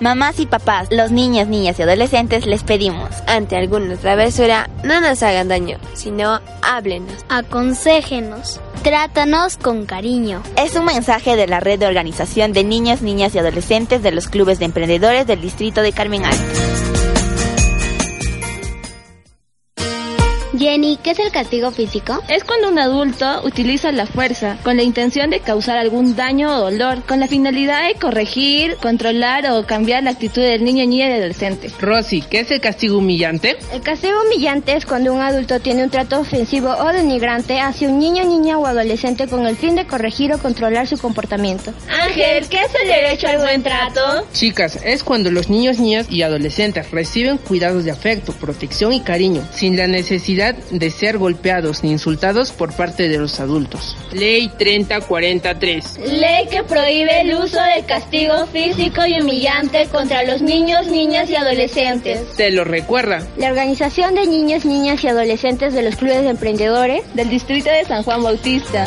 Mamás 0.00 0.38
y 0.38 0.46
papás, 0.46 0.88
los 0.92 1.10
niños, 1.10 1.48
niñas 1.48 1.76
y 1.78 1.82
adolescentes 1.82 2.46
les 2.46 2.62
pedimos, 2.62 3.10
ante 3.26 3.56
alguna 3.56 3.96
travesura, 3.96 4.70
no 4.84 5.00
nos 5.00 5.24
hagan 5.24 5.48
daño, 5.48 5.78
sino 5.94 6.40
háblenos. 6.62 7.24
Aconséjenos. 7.28 8.60
Trátanos 8.84 9.56
con 9.56 9.86
cariño. 9.86 10.40
Es 10.56 10.76
un 10.76 10.84
mensaje 10.84 11.34
de 11.34 11.48
la 11.48 11.58
red 11.58 11.80
de 11.80 11.88
organización 11.88 12.52
de 12.52 12.62
niños, 12.62 13.02
niñas 13.02 13.34
y 13.34 13.40
adolescentes 13.40 14.00
de 14.04 14.12
los 14.12 14.28
clubes 14.28 14.60
de 14.60 14.66
emprendedores 14.66 15.26
del 15.26 15.40
distrito 15.40 15.82
de 15.82 15.92
Carmen 15.92 16.24
Alto. 16.24 16.97
Jenny, 20.58 20.98
¿qué 21.00 21.12
es 21.12 21.20
el 21.20 21.30
castigo 21.30 21.70
físico? 21.70 22.20
Es 22.28 22.42
cuando 22.42 22.68
un 22.68 22.80
adulto 22.80 23.42
utiliza 23.44 23.92
la 23.92 24.06
fuerza 24.06 24.58
con 24.64 24.76
la 24.76 24.82
intención 24.82 25.30
de 25.30 25.38
causar 25.38 25.78
algún 25.78 26.16
daño 26.16 26.52
o 26.52 26.70
dolor, 26.70 27.04
con 27.06 27.20
la 27.20 27.28
finalidad 27.28 27.86
de 27.86 27.94
corregir, 27.94 28.76
controlar 28.82 29.48
o 29.52 29.64
cambiar 29.66 30.02
la 30.02 30.10
actitud 30.10 30.42
del 30.42 30.64
niño, 30.64 30.84
niña 30.84 31.10
y 31.10 31.12
adolescente. 31.12 31.70
Rosy, 31.78 32.22
¿qué 32.22 32.40
es 32.40 32.50
el 32.50 32.60
castigo 32.60 32.98
humillante? 32.98 33.56
El 33.72 33.82
castigo 33.82 34.16
humillante 34.26 34.74
es 34.74 34.84
cuando 34.84 35.14
un 35.14 35.20
adulto 35.20 35.60
tiene 35.60 35.84
un 35.84 35.90
trato 35.90 36.18
ofensivo 36.18 36.70
o 36.70 36.92
denigrante 36.92 37.60
hacia 37.60 37.88
un 37.88 38.00
niño, 38.00 38.24
niña 38.24 38.58
o 38.58 38.66
adolescente 38.66 39.28
con 39.28 39.46
el 39.46 39.56
fin 39.56 39.76
de 39.76 39.86
corregir 39.86 40.32
o 40.32 40.38
controlar 40.38 40.88
su 40.88 40.98
comportamiento. 40.98 41.72
Ángel, 42.02 42.48
¿qué 42.48 42.58
es 42.58 42.74
el 42.82 42.88
derecho 42.88 43.28
al 43.28 43.38
buen 43.38 43.62
trato? 43.62 44.26
Chicas, 44.32 44.80
es 44.84 45.04
cuando 45.04 45.30
los 45.30 45.50
niños, 45.50 45.78
niñas 45.78 46.06
y 46.10 46.22
adolescentes 46.22 46.90
reciben 46.90 47.38
cuidados 47.38 47.84
de 47.84 47.92
afecto, 47.92 48.32
protección 48.32 48.92
y 48.92 49.00
cariño, 49.02 49.46
sin 49.52 49.76
la 49.76 49.86
necesidad 49.86 50.47
de 50.52 50.90
ser 50.90 51.18
golpeados 51.18 51.82
ni 51.82 51.90
insultados 51.90 52.52
por 52.52 52.74
parte 52.74 53.08
de 53.08 53.18
los 53.18 53.40
adultos. 53.40 53.96
Ley 54.12 54.50
3043. 54.58 55.98
Ley 55.98 56.46
que 56.48 56.62
prohíbe 56.62 57.20
el 57.20 57.34
uso 57.34 57.58
del 57.74 57.84
castigo 57.86 58.46
físico 58.46 59.06
y 59.06 59.20
humillante 59.20 59.86
contra 59.88 60.24
los 60.24 60.42
niños, 60.42 60.86
niñas 60.86 61.30
y 61.30 61.36
adolescentes. 61.36 62.36
Te 62.36 62.50
lo 62.50 62.64
recuerda. 62.64 63.26
La 63.36 63.48
Organización 63.48 64.14
de 64.14 64.26
Niños, 64.26 64.64
Niñas 64.64 65.02
y 65.04 65.08
Adolescentes 65.08 65.74
de 65.74 65.82
los 65.82 65.96
Clubes 65.96 66.22
de 66.22 66.30
Emprendedores 66.30 67.02
del 67.14 67.28
Distrito 67.28 67.70
de 67.70 67.84
San 67.84 68.02
Juan 68.02 68.22
Bautista. 68.22 68.84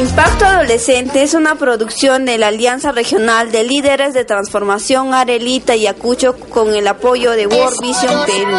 Impacto 0.00 0.46
Adolescente 0.46 1.22
es 1.22 1.34
una 1.34 1.56
producción 1.56 2.24
de 2.24 2.38
la 2.38 2.48
Alianza 2.48 2.90
Regional 2.90 3.52
de 3.52 3.64
Líderes 3.64 4.14
de 4.14 4.24
Transformación 4.24 5.12
Arelita 5.12 5.76
y 5.76 5.86
Acucho 5.86 6.38
con 6.38 6.74
el 6.74 6.88
apoyo 6.88 7.32
de 7.32 7.46
World 7.46 7.80
Vision 7.82 8.24
Perú. 8.24 8.56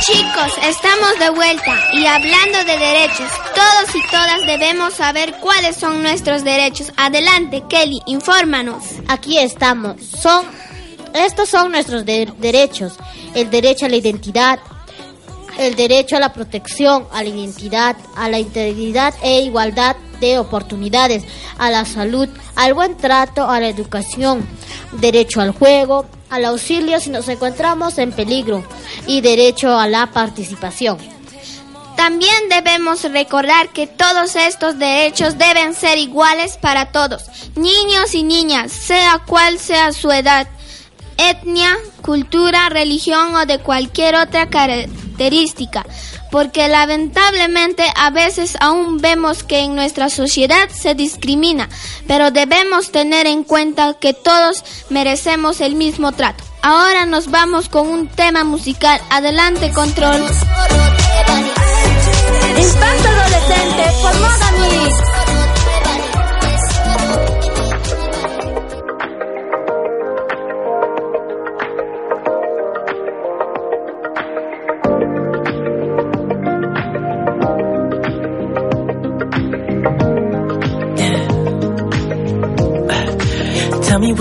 Chicos, 0.00 0.52
estamos 0.62 1.18
de 1.18 1.30
vuelta 1.30 1.74
y 1.92 2.06
hablando 2.06 2.58
de 2.64 2.78
derechos, 2.78 3.30
todos 3.54 3.94
y 3.94 4.02
todas 4.10 4.46
debemos 4.46 4.94
saber 4.94 5.34
cuáles 5.40 5.76
son 5.76 6.02
nuestros 6.02 6.44
derechos. 6.44 6.92
Adelante, 6.96 7.62
Kelly, 7.68 8.00
infórmanos. 8.06 8.84
Aquí 9.08 9.38
estamos. 9.38 9.96
Son 10.02 10.46
estos 11.14 11.48
son 11.50 11.72
nuestros 11.72 12.06
de- 12.06 12.32
derechos. 12.38 12.94
El 13.34 13.50
derecho 13.50 13.86
a 13.86 13.88
la 13.90 13.96
identidad, 13.96 14.58
el 15.58 15.74
derecho 15.74 16.16
a 16.16 16.20
la 16.20 16.32
protección, 16.32 17.06
a 17.12 17.22
la 17.22 17.28
identidad, 17.28 17.96
a 18.16 18.28
la 18.28 18.38
integridad 18.38 19.14
e 19.22 19.42
igualdad 19.42 19.96
de 20.20 20.38
oportunidades, 20.38 21.24
a 21.58 21.70
la 21.70 21.84
salud, 21.84 22.28
al 22.56 22.74
buen 22.74 22.96
trato, 22.96 23.48
a 23.48 23.60
la 23.60 23.68
educación, 23.68 24.46
derecho 24.92 25.40
al 25.40 25.50
juego, 25.50 26.06
al 26.30 26.44
auxilio 26.44 27.00
si 27.00 27.10
nos 27.10 27.28
encontramos 27.28 27.98
en 27.98 28.12
peligro 28.12 28.64
y 29.06 29.20
derecho 29.20 29.78
a 29.78 29.88
la 29.88 30.06
participación. 30.12 30.98
También 31.96 32.48
debemos 32.48 33.02
recordar 33.02 33.70
que 33.70 33.88
todos 33.88 34.36
estos 34.36 34.78
derechos 34.78 35.36
deben 35.36 35.74
ser 35.74 35.98
iguales 35.98 36.56
para 36.56 36.92
todos, 36.92 37.24
niños 37.56 38.14
y 38.14 38.22
niñas, 38.22 38.70
sea 38.70 39.20
cual 39.26 39.58
sea 39.58 39.92
su 39.92 40.12
edad, 40.12 40.46
etnia, 41.16 41.76
cultura, 42.02 42.68
religión 42.68 43.34
o 43.34 43.46
de 43.46 43.58
cualquier 43.58 44.14
otra 44.14 44.48
característica, 44.48 45.07
porque 46.30 46.68
lamentablemente 46.68 47.84
a 47.96 48.10
veces 48.10 48.56
aún 48.60 48.98
vemos 48.98 49.42
que 49.42 49.60
en 49.60 49.74
nuestra 49.74 50.08
sociedad 50.08 50.68
se 50.70 50.94
discrimina, 50.94 51.68
pero 52.06 52.30
debemos 52.30 52.92
tener 52.92 53.26
en 53.26 53.44
cuenta 53.44 53.94
que 53.94 54.14
todos 54.14 54.64
merecemos 54.88 55.60
el 55.60 55.74
mismo 55.74 56.12
trato. 56.12 56.44
Ahora 56.62 57.06
nos 57.06 57.30
vamos 57.30 57.68
con 57.68 57.88
un 57.88 58.08
tema 58.08 58.44
musical. 58.44 59.00
Adelante, 59.10 59.70
control. 59.72 60.22
Impacto 62.56 63.08
Adolescente 63.08 63.82
por 64.02 64.14
Moda 64.14 65.17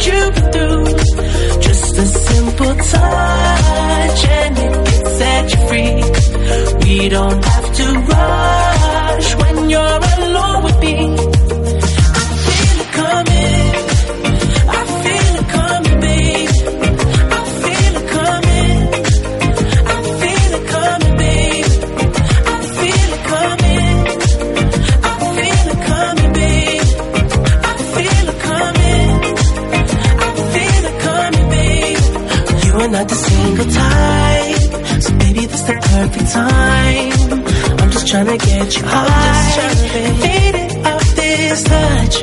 Just 0.00 1.98
a 1.98 2.06
simple 2.06 2.74
touch 2.74 4.24
and 4.24 4.58
it 4.58 5.06
set 5.18 5.52
you 5.52 5.60
free. 5.68 6.02
We 6.84 7.08
don't 7.10 7.44
have 7.44 7.72
to 7.74 7.84
rush 8.08 9.36
when 9.36 9.68
you're 9.68 10.00
alone 10.18 10.64
with 10.64 10.80
me. 10.80 11.29
The 35.70 35.80
perfect 35.88 36.30
time. 36.32 37.12
I'm 37.80 37.90
just 37.90 38.08
trying 38.08 38.26
to 38.26 38.36
get 38.36 38.76
you 38.76 38.82
high, 38.84 39.74
faded 40.24 40.86
off 40.86 41.14
this 41.16 41.62
touch. 41.64 42.14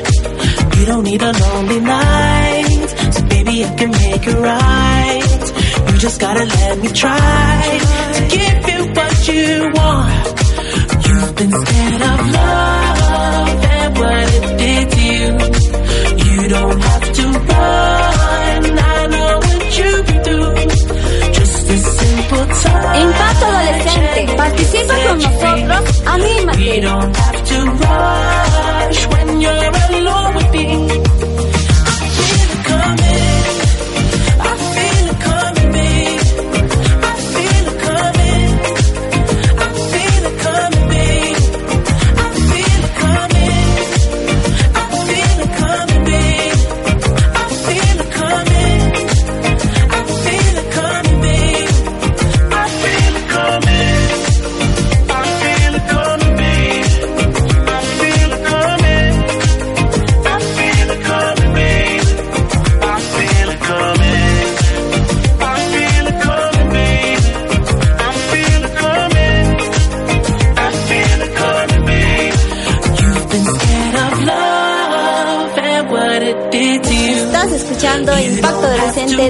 You 0.78 0.86
don't 0.86 1.04
need 1.04 1.22
a 1.22 1.32
lonely 1.32 1.80
night, 1.80 2.88
so 3.14 3.22
baby, 3.26 3.64
I 3.64 3.74
can 3.76 3.90
make 3.90 4.26
it 4.26 4.38
right. 4.50 5.92
You 5.92 5.98
just 5.98 6.20
gotta 6.20 6.44
let 6.44 6.78
me 6.78 6.88
try 6.88 7.78
to 8.16 8.20
give 8.36 8.58
you 8.72 8.80
what 8.96 9.28
you 9.28 9.70
want. 9.78 10.26
You've 11.06 11.34
been 11.36 11.52
scared 11.62 12.02
of 12.10 12.18
love 12.38 13.64
and 13.76 13.98
what 13.98 14.26
it 14.36 14.44
did 14.62 14.90
to 14.94 15.00
you. 15.12 15.28
You 16.24 16.48
don't 16.48 16.80
have 16.80 17.12
to 17.18 17.24
run. 17.48 18.78
I 18.78 19.06
know 19.12 19.38
what 19.38 19.78
you've 19.78 20.06
been 20.06 20.22
through. 20.24 20.57
Impacto 22.30 23.46
Adolescente, 23.46 24.34
participa 24.36 24.94
con 25.06 25.18
nosotros, 25.18 26.02
anímate. 26.06 26.48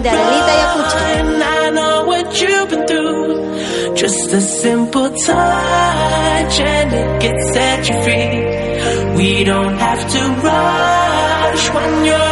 De 0.00 0.08
Arelita 0.08 0.54
Yacucho. 0.62 0.98
Just 3.94 4.32
a 4.32 4.40
simple 4.40 5.10
touch 5.10 6.60
and 6.60 6.92
it 6.92 7.20
gets 7.20 7.52
set 7.52 7.88
you 7.88 8.02
free. 8.04 9.16
We 9.16 9.44
don't 9.44 9.76
have 9.76 10.02
to 10.12 10.20
rush 10.46 11.70
when 11.74 12.04
you're 12.04 12.27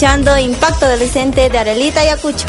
escuchando 0.00 0.38
Impacto 0.38 0.86
Adolescente 0.86 1.50
de 1.50 1.58
Arelita 1.58 2.02
Yacucho. 2.02 2.46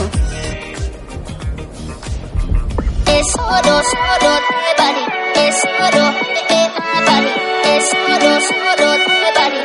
Es 3.07 3.35
oro, 3.35 3.81
solo 3.91 4.31
de 4.47 4.71
Bari. 4.77 5.05
Es 5.35 5.57
oro 5.65 6.05
de 6.47 6.61
Bari. 7.05 7.27
Es 7.65 7.91
oro, 7.93 8.39
solo 8.39 8.91
de 8.91 9.31
Bari. 9.35 9.57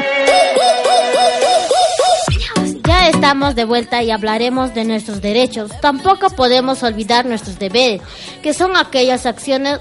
Ya 2.89 3.09
estamos 3.09 3.55
de 3.55 3.65
vuelta 3.65 4.03
y 4.03 4.11
hablaremos 4.11 4.75
de 4.75 4.85
nuestros 4.85 5.23
derechos. 5.23 5.71
Tampoco 5.81 6.31
podemos 6.31 6.83
olvidar 6.83 7.25
nuestros 7.25 7.57
deberes, 7.61 8.03
que 8.43 8.53
son 8.53 8.77
aquellas 8.77 9.27
acciones 9.27 9.79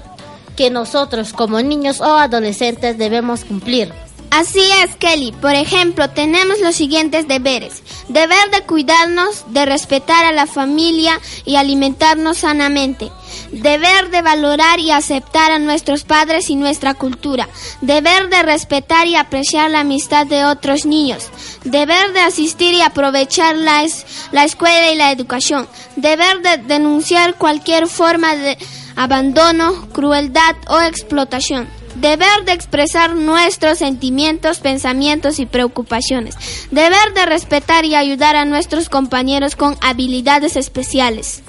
que 0.54 0.70
nosotros 0.70 1.32
como 1.32 1.60
niños 1.60 2.00
o 2.00 2.16
adolescentes 2.16 2.98
debemos 2.98 3.44
cumplir. 3.44 3.92
Así 4.30 4.60
es, 4.84 4.94
Kelly. 4.96 5.32
Por 5.32 5.54
ejemplo, 5.54 6.10
tenemos 6.10 6.60
los 6.60 6.74
siguientes 6.74 7.26
deberes. 7.26 7.82
Deber 8.16 8.50
de 8.50 8.62
cuidarnos, 8.62 9.44
de 9.52 9.66
respetar 9.66 10.24
a 10.24 10.32
la 10.32 10.46
familia 10.46 11.20
y 11.44 11.56
alimentarnos 11.56 12.38
sanamente. 12.38 13.12
Deber 13.52 14.08
de 14.10 14.22
valorar 14.22 14.80
y 14.80 14.90
aceptar 14.90 15.52
a 15.52 15.58
nuestros 15.58 16.04
padres 16.04 16.48
y 16.48 16.56
nuestra 16.56 16.94
cultura. 16.94 17.46
Deber 17.82 18.30
de 18.30 18.42
respetar 18.42 19.06
y 19.06 19.16
apreciar 19.16 19.70
la 19.70 19.80
amistad 19.80 20.26
de 20.26 20.46
otros 20.46 20.86
niños. 20.86 21.28
Deber 21.64 22.14
de 22.14 22.20
asistir 22.20 22.72
y 22.72 22.80
aprovechar 22.80 23.54
la, 23.54 23.82
es- 23.82 24.06
la 24.32 24.44
escuela 24.44 24.90
y 24.90 24.96
la 24.96 25.12
educación. 25.12 25.68
Deber 25.96 26.40
de 26.40 26.56
denunciar 26.56 27.34
cualquier 27.34 27.86
forma 27.86 28.34
de 28.34 28.56
abandono, 28.96 29.88
crueldad 29.92 30.56
o 30.68 30.80
explotación. 30.80 31.68
Deber 32.00 32.44
de 32.44 32.52
expresar 32.52 33.14
nuestros 33.14 33.78
sentimientos, 33.78 34.58
pensamientos 34.58 35.38
y 35.38 35.46
preocupaciones. 35.46 36.36
Deber 36.70 37.14
de 37.14 37.24
respetar 37.24 37.86
y 37.86 37.94
ayudar 37.94 38.36
a 38.36 38.44
nuestros 38.44 38.90
compañeros 38.90 39.56
con 39.56 39.78
habilidades 39.80 40.56
especiales. 40.56 41.42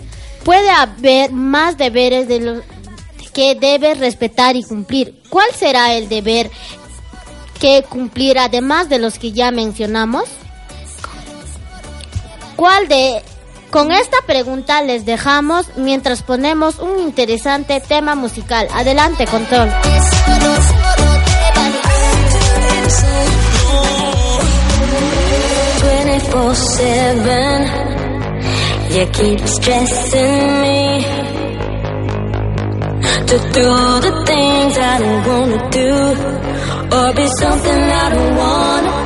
Puede 0.46 0.70
haber 0.70 1.34
más 1.34 1.78
deberes 1.78 2.30
de 2.30 2.40
los 2.40 2.64
que 3.34 3.56
debes 3.56 4.00
respetar 4.00 4.56
y 4.56 4.64
cumplir. 4.64 5.22
¿Cuál 5.30 5.50
será 5.54 5.94
el 5.94 6.08
deber 6.08 6.50
que 7.60 7.84
cumplir 7.84 8.40
además 8.40 8.88
de 8.88 9.00
los 9.00 9.20
que 9.20 9.34
ya 9.34 9.52
mencionamos? 9.52 10.24
¿Cuál 12.56 12.88
de 12.88 13.22
con 13.70 13.92
esta 13.92 14.18
pregunta 14.26 14.82
les 14.82 15.06
dejamos 15.06 15.68
mientras 15.76 16.24
ponemos 16.24 16.80
un 16.80 17.00
interesante 17.00 17.80
tema 17.80 18.16
musical. 18.16 18.68
Adelante, 18.74 19.26
control. 19.26 19.70
24-7 26.28 27.88
You 28.90 29.06
keep 29.12 29.40
stressing 29.48 30.62
me 30.62 31.06
to 33.28 33.38
do 33.38 34.00
the 34.06 34.24
things 34.26 34.78
I 34.78 34.98
don't 35.00 35.28
wanna 35.28 35.70
do 35.70 35.92
or 36.96 37.14
be 37.14 37.28
something 37.38 37.82
I 38.04 38.10
don't 38.10 38.36
wanna 38.38 38.97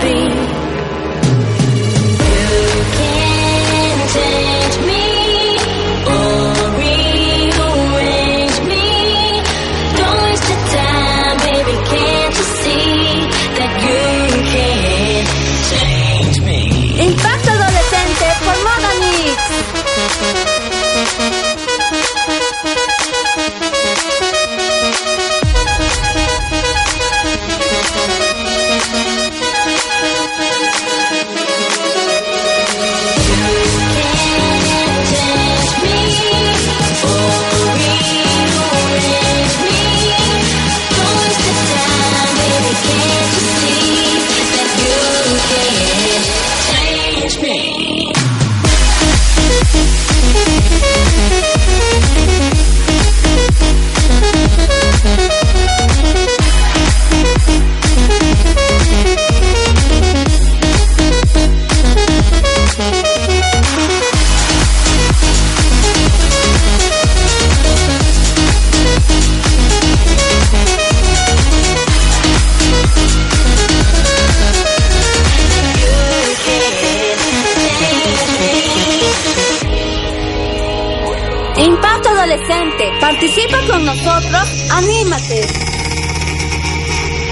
Impacto 81.58 82.10
Adolescente. 82.10 82.92
Participa 83.00 83.60
con 83.68 83.86
nosotros. 83.86 84.50
Anímate. 84.72 85.48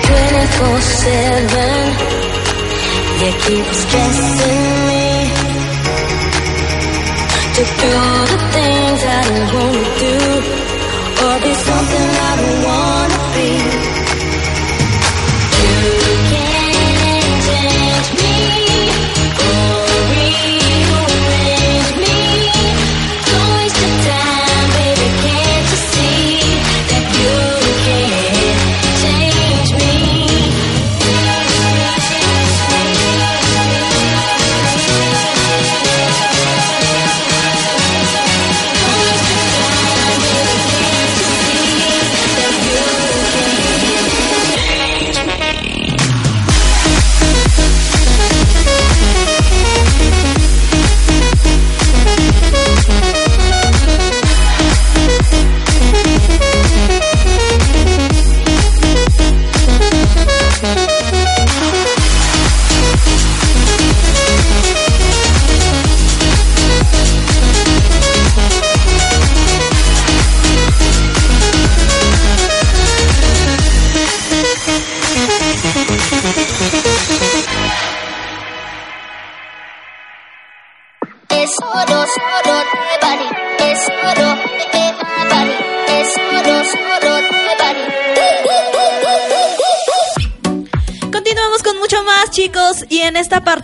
24-7 0.09 0.19
You 3.21 3.31
keep 3.45 3.65
stressing 3.65 4.87
me 4.89 5.05
To 7.55 7.63
do 7.81 7.93
the 8.31 8.39
things 8.55 8.99
I 9.03 9.05
don't 9.27 9.47
wanna 9.53 9.89
do 10.03 10.17
Or 11.25 11.35
be 11.43 11.53
something 11.53 12.09
I 12.09 12.11
don't 12.39 12.61
wanna 12.69 13.21
be 13.35 13.49
You 15.61 16.08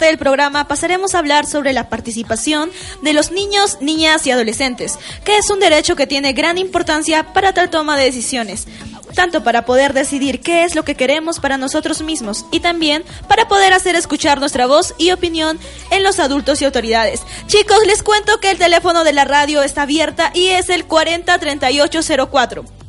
del 0.08 0.18
programa 0.18 0.68
pasaremos 0.68 1.16
a 1.16 1.20
hablar 1.20 1.45
sobre 1.45 1.74
la 1.74 1.89
participación 1.89 2.72
de 3.01 3.14
los 3.14 3.32
niños, 3.32 3.78
niñas 3.82 4.26
y 4.28 4.32
adolescentes, 4.32 4.97
que 5.24 5.38
es 5.38 5.49
un 5.49 5.60
derecho 5.60 5.95
que 5.95 6.08
tiene 6.08 6.34
gran 6.34 6.58
importancia 6.58 7.34
para 7.34 7.53
tal 7.53 7.70
toma 7.70 7.97
de 7.97 8.06
decisiones, 8.06 8.68
tanto 9.16 9.43
para 9.43 9.66
poder 9.66 9.93
decidir 9.93 10.41
qué 10.41 10.64
es 10.64 10.76
lo 10.76 10.84
que 10.84 10.95
queremos 10.95 11.39
para 11.39 11.58
nosotros 11.58 12.01
mismos 12.01 12.45
y 12.51 12.60
también 12.60 13.03
para 13.28 13.47
poder 13.47 13.74
hacer 13.74 13.95
escuchar 13.95 14.39
nuestra 14.39 14.68
voz 14.68 14.93
y 14.97 15.12
opinión 15.12 15.58
en 15.89 16.03
los 16.03 16.20
adultos 16.20 16.62
y 16.62 16.66
autoridades. 16.66 17.22
Chicos, 17.47 17.80
les 17.88 18.03
cuento 18.03 18.39
que 18.39 18.51
el 18.51 18.58
teléfono 18.58 19.03
de 19.03 19.14
la 19.14 19.26
radio 19.26 19.64
está 19.64 19.84
abierta 19.84 20.32
y 20.34 20.47
es 20.47 20.70
el 20.70 20.86
403804. 20.86 22.85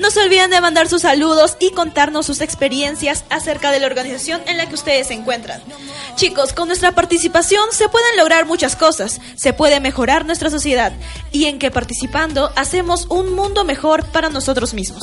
No 0.00 0.10
se 0.10 0.22
olviden 0.22 0.50
de 0.50 0.62
mandar 0.62 0.88
sus 0.88 1.02
saludos 1.02 1.58
y 1.60 1.72
contarnos 1.72 2.24
sus 2.24 2.40
experiencias 2.40 3.24
acerca 3.28 3.70
de 3.70 3.80
la 3.80 3.86
organización 3.86 4.40
en 4.46 4.56
la 4.56 4.66
que 4.66 4.74
ustedes 4.74 5.08
se 5.08 5.14
encuentran. 5.14 5.62
Chicos, 6.16 6.54
con 6.54 6.68
nuestra 6.68 6.92
participación 6.92 7.64
se 7.70 7.90
pueden 7.90 8.16
lograr 8.16 8.46
muchas 8.46 8.76
cosas, 8.76 9.20
se 9.36 9.52
puede 9.52 9.78
mejorar 9.78 10.24
nuestra 10.24 10.48
sociedad 10.48 10.94
y 11.32 11.44
en 11.44 11.58
que 11.58 11.70
participando 11.70 12.50
hacemos 12.56 13.06
un 13.10 13.34
mundo 13.34 13.62
mejor 13.64 14.06
para 14.06 14.30
nosotros 14.30 14.72
mismos. 14.72 15.02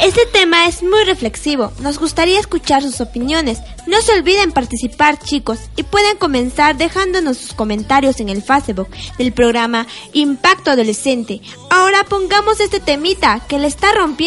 Este 0.00 0.26
tema 0.26 0.66
es 0.66 0.82
muy 0.82 1.04
reflexivo. 1.04 1.72
Nos 1.78 1.98
gustaría 2.00 2.40
escuchar 2.40 2.82
sus 2.82 3.00
opiniones. 3.00 3.60
No 3.86 4.02
se 4.02 4.14
olviden 4.14 4.50
participar, 4.50 5.18
chicos, 5.18 5.60
y 5.76 5.84
pueden 5.84 6.16
comenzar 6.16 6.76
dejándonos 6.76 7.38
sus 7.38 7.52
comentarios 7.52 8.18
en 8.18 8.28
el 8.30 8.42
Facebook 8.42 8.88
del 9.16 9.32
programa 9.32 9.86
Impacto 10.12 10.72
Adolescente. 10.72 11.40
Ahora 11.70 12.02
pongamos 12.04 12.58
este 12.58 12.80
temita 12.80 13.40
que 13.46 13.58
le 13.58 13.68
está 13.68 13.92
rompiendo. 13.92 14.23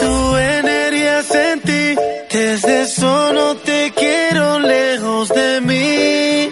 tu 0.00 0.36
energía 0.36 1.22
sentí, 1.22 1.94
desde 2.32 2.82
eso 2.84 3.32
no 3.34 3.56
te 3.56 3.92
quiero 3.94 4.58
lejos 4.58 5.28
de 5.28 5.60
mí. 5.60 6.50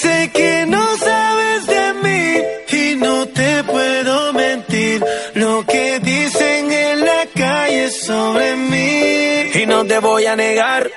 Sé 0.00 0.30
que 0.32 0.64
no 0.68 0.96
sabes 0.96 1.66
de 1.66 1.94
mí 2.04 2.42
y 2.78 2.94
no 2.96 3.26
te 3.26 3.64
puedo 3.64 4.32
mentir. 4.32 5.04
Lo 5.34 5.66
que 5.66 5.98
dicen 5.98 6.70
en 6.70 7.00
la 7.00 7.26
calle 7.34 7.90
sobre 7.90 8.54
mí. 8.54 9.60
Y 9.60 9.66
no 9.66 9.84
te 9.84 9.98
voy 9.98 10.24
a 10.26 10.36
negar. 10.36 10.88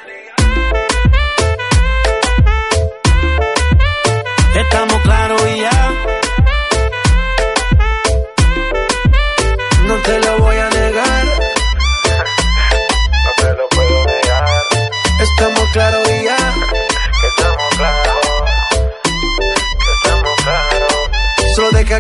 Ya. 5.58 5.72
No 9.88 9.96
te 10.04 10.20
lo 10.20 10.38
voy 10.40 10.56
a 10.58 10.59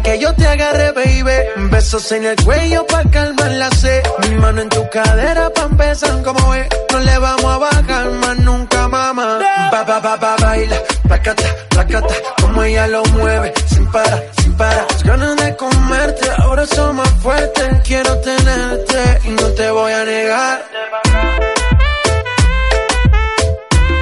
que 0.02 0.20
yo 0.20 0.34
te 0.36 0.48
agarre, 0.48 0.92
baby. 0.92 1.70
Besos 1.72 2.12
en 2.12 2.26
el 2.26 2.36
cuello 2.44 2.86
pa' 2.88 3.04
calmar 3.10 3.52
la 3.52 3.70
sed. 3.72 4.04
Mi 4.22 4.36
mano 4.36 4.62
en 4.62 4.70
tu 4.70 4.88
cadera 4.90 5.50
pa' 5.50 5.64
empezar 5.64 6.22
como 6.24 6.54
es, 6.54 6.68
no 6.92 7.00
le 7.00 7.18
vamos 7.18 7.46
a 7.46 7.58
bajar 7.58 8.10
más 8.12 8.38
nunca, 8.40 8.88
mamá. 8.88 9.40
Ba, 9.72 9.84
ba, 9.84 10.00
ba, 10.00 10.18
ba, 10.18 10.36
baila, 10.42 10.78
placata, 11.08 11.56
placata, 11.70 12.14
como 12.42 12.64
ella 12.64 12.88
lo 12.88 13.04
mueve, 13.06 13.54
sin 13.68 13.86
parar, 13.92 14.24
sin 14.42 14.54
parar. 14.56 14.86
Las 14.90 15.04
ganas 15.04 15.36
de 15.38 15.56
comerte, 15.56 16.30
ahora 16.38 16.66
son 16.66 16.96
más 16.96 17.10
fuertes. 17.22 17.68
Quiero 17.84 18.18
tenerte 18.20 19.20
y 19.26 19.30
no 19.30 19.48
te 19.54 19.72
voy 19.72 19.92
a 19.92 20.06
negar. 20.06 20.66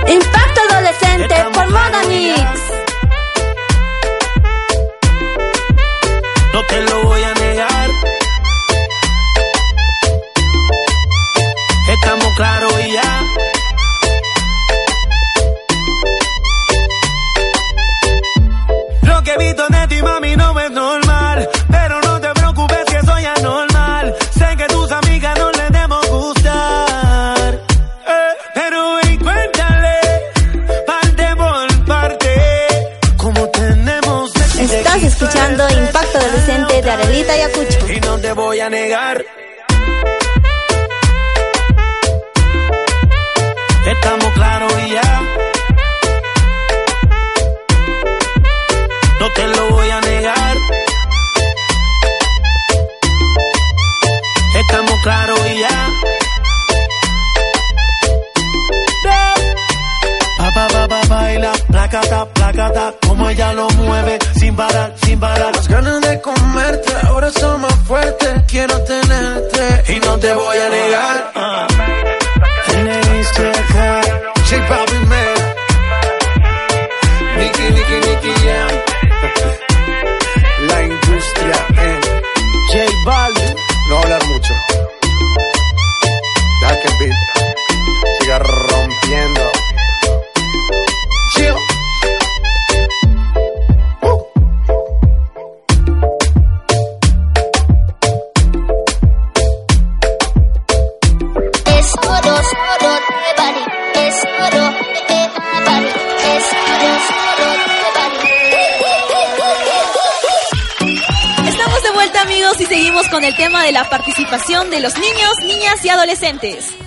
Impacto 0.07 0.61
Adolescente 0.69 1.35
por 1.53 1.69
Moda 1.69 2.01
Mix. 2.07 2.86
No 6.57 6.65
te 6.65 6.81
lo 6.81 7.03
voy 7.03 7.21
a 7.21 7.33
negar. 7.35 7.89
Estamos 11.87 12.33
claros 12.35 12.73
y 12.83 12.93
ya. 12.93 13.23
Lo 19.03 19.21
que 19.21 19.33
he 19.33 19.37
visto 19.37 19.67
de 19.69 19.87
ti, 19.87 20.01
mami, 20.01 20.35
no 20.35 20.59
es 20.59 20.71
normal. 20.71 21.06
De 36.87 36.93
Arelita 36.93 37.33
Ayacucho. 37.33 37.91
y 37.91 37.99
no 37.99 38.17
te 38.17 38.31
voy 38.31 38.59
a 38.61 38.69
negar. 38.69 39.25
Estamos 43.85 44.33
claros 44.33 44.73
y 44.85 44.91
ya. 44.93 45.21
No 49.19 49.33
te 49.33 49.47
lo 49.47 49.69
voy 49.69 49.89
a 49.89 50.01
negar. 50.01 50.57
Estamos 54.55 55.01
claros 55.03 55.39
y 55.53 55.59
ya. 55.59 55.87
Baila, 61.07 61.51
placata, 61.67 62.25
placata, 62.33 62.93
como 63.05 63.29
ella 63.29 63.53
lo 63.53 63.69
mueve, 63.69 64.17
sin 64.39 64.55
parar, 64.55 64.93
sin 65.03 65.19
parar. 65.19 65.55
Las 65.55 65.67
ganas 65.67 66.01
de 66.01 66.16
ahora 67.07 67.31
son 67.31 67.61
más 67.61 67.75
fuertes. 67.85 68.29
Quiero 68.47 68.81
tenerte 68.81 69.93
y 69.93 69.99
no 69.99 70.17
te 70.17 70.33
voy 70.33 70.57
a 70.57 70.69
negar. 70.69 71.36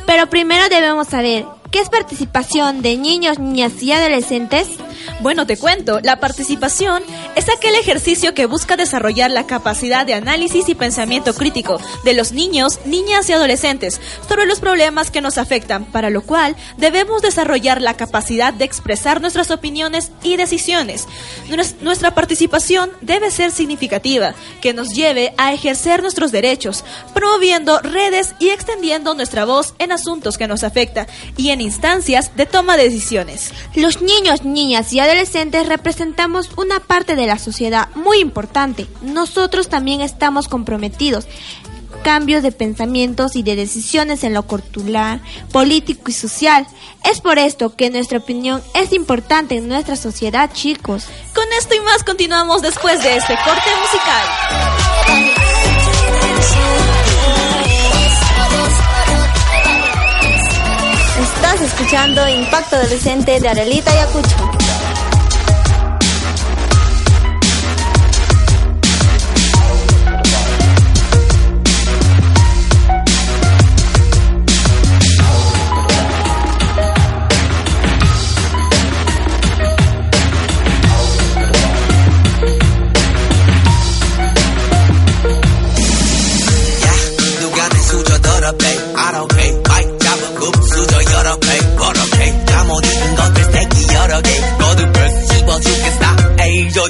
Pero 0.07 0.29
primero 0.29 0.69
debemos 0.69 1.09
saber, 1.09 1.47
¿qué 1.71 1.81
es 1.81 1.89
participación 1.89 2.83
de 2.83 2.99
niños, 2.99 3.39
niñas 3.39 3.83
y 3.83 3.93
adolescentes? 3.93 4.69
Bueno, 5.21 5.47
te 5.47 5.59
cuento, 5.59 6.01
la 6.03 6.19
participación 6.19 7.03
es 7.37 7.51
aquel 7.51 7.75
ejercicio 7.75 8.33
que 8.33 8.47
busca 8.47 8.79
desarrollar 8.79 9.31
la 9.31 9.47
capacidad 9.47 10.07
de 10.07 10.15
análisis 10.15 10.67
y 10.71 10.75
pensamiento 10.75 11.35
crítico 11.35 11.79
de 12.05 12.15
los 12.15 12.33
niños, 12.33 12.81
niñas 12.87 13.29
y 13.29 13.35
adolescentes 13.35 14.01
sobre 14.27 14.47
los 14.47 14.61
problemas 14.61 15.11
que 15.11 15.21
nos 15.21 15.37
afectan, 15.37 15.85
para 15.85 16.09
lo 16.09 16.23
cual 16.23 16.57
debemos 16.79 17.21
desarrollar 17.21 17.83
la 17.83 17.99
capacidad 17.99 18.55
de 18.55 18.65
expresar 18.65 19.21
nuestras 19.21 19.51
opiniones 19.51 20.11
y 20.23 20.39
decisiones. 20.39 21.07
Nues- 21.51 21.75
Nuestra 21.83 22.15
participación 22.15 22.91
debe 23.03 23.31
ser 23.31 23.51
significativa, 23.51 24.35
que 24.63 24.73
nos 24.73 24.95
lleve 24.95 25.35
a 25.37 25.53
ejercer 25.53 26.01
nuestros 26.01 26.33
derechos, 26.33 26.83
promoviendo 27.13 27.79
redes 27.81 28.35
y 28.39 28.49
extendiendo 28.51 29.13
nuestra 29.15 29.45
voz 29.45 29.75
en 29.79 29.93
asuntos 29.93 30.39
que 30.39 30.49
nos 30.49 30.65
afectan 30.65 31.07
y 31.37 31.51
en 31.51 31.61
instancias 31.61 32.35
de 32.37 32.47
toma 32.47 32.79
de 32.79 32.85
decisiones. 32.85 33.53
Los 33.75 34.01
niños, 34.01 34.45
niñas 34.45 34.91
y 34.95 34.99
adolescentes 35.01 35.10
representamos 35.65 36.51
una 36.57 36.81
parte 36.81 37.17
de 37.17 37.27
la 37.27 37.39
sociedad 37.39 37.89
muy 37.95 38.19
importante. 38.21 38.87
Nosotros 39.03 39.69
también 39.69 40.01
estamos 40.01 40.49
comprometidos. 40.49 41.27
Cambios 42.05 42.43
de 42.43 42.53
pensamientos 42.53 43.37
y 43.37 43.43
de 43.43 43.57
decisiones 43.57 44.25
en 44.25 44.33
lo 44.33 44.45
cultural, 44.45 45.21
político 45.53 46.11
y 46.11 46.13
social. 46.13 46.67
Es 47.05 47.21
por 47.21 47.39
esto 47.39 47.75
que 47.77 47.91
nuestra 47.91 48.19
opinión 48.19 48.63
es 48.75 48.93
importante 48.93 49.57
en 49.57 49.69
nuestra 49.69 49.97
sociedad, 49.97 50.51
chicos. 50.53 51.07
Con 51.35 51.45
esto 51.59 51.75
y 51.75 51.81
más 51.81 52.05
continuamos 52.05 52.63
después 52.63 53.03
de 53.03 53.17
este 53.17 53.35
corte 53.45 53.71
musical. 53.83 54.27
Estás 61.21 61.61
escuchando 61.61 62.29
Impacto 62.29 62.77
Adolescente 62.77 63.41
de 63.41 63.49
Arelita 63.49 63.91
Ayacucho. 63.91 64.60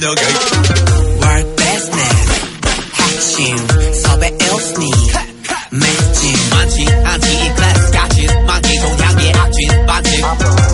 저녁에 0.01 0.17
business. 1.57 2.31
핵심 2.95 3.57
섭외 3.93 4.31
1순위 4.31 4.91
매진 5.73 6.51
많지 6.51 6.87
않지 7.05 7.35
이 7.35 7.55
클래스 7.55 7.91
같이 7.91 8.27
많지 8.47 9.33
악진 9.37 9.87
반지? 9.87 10.21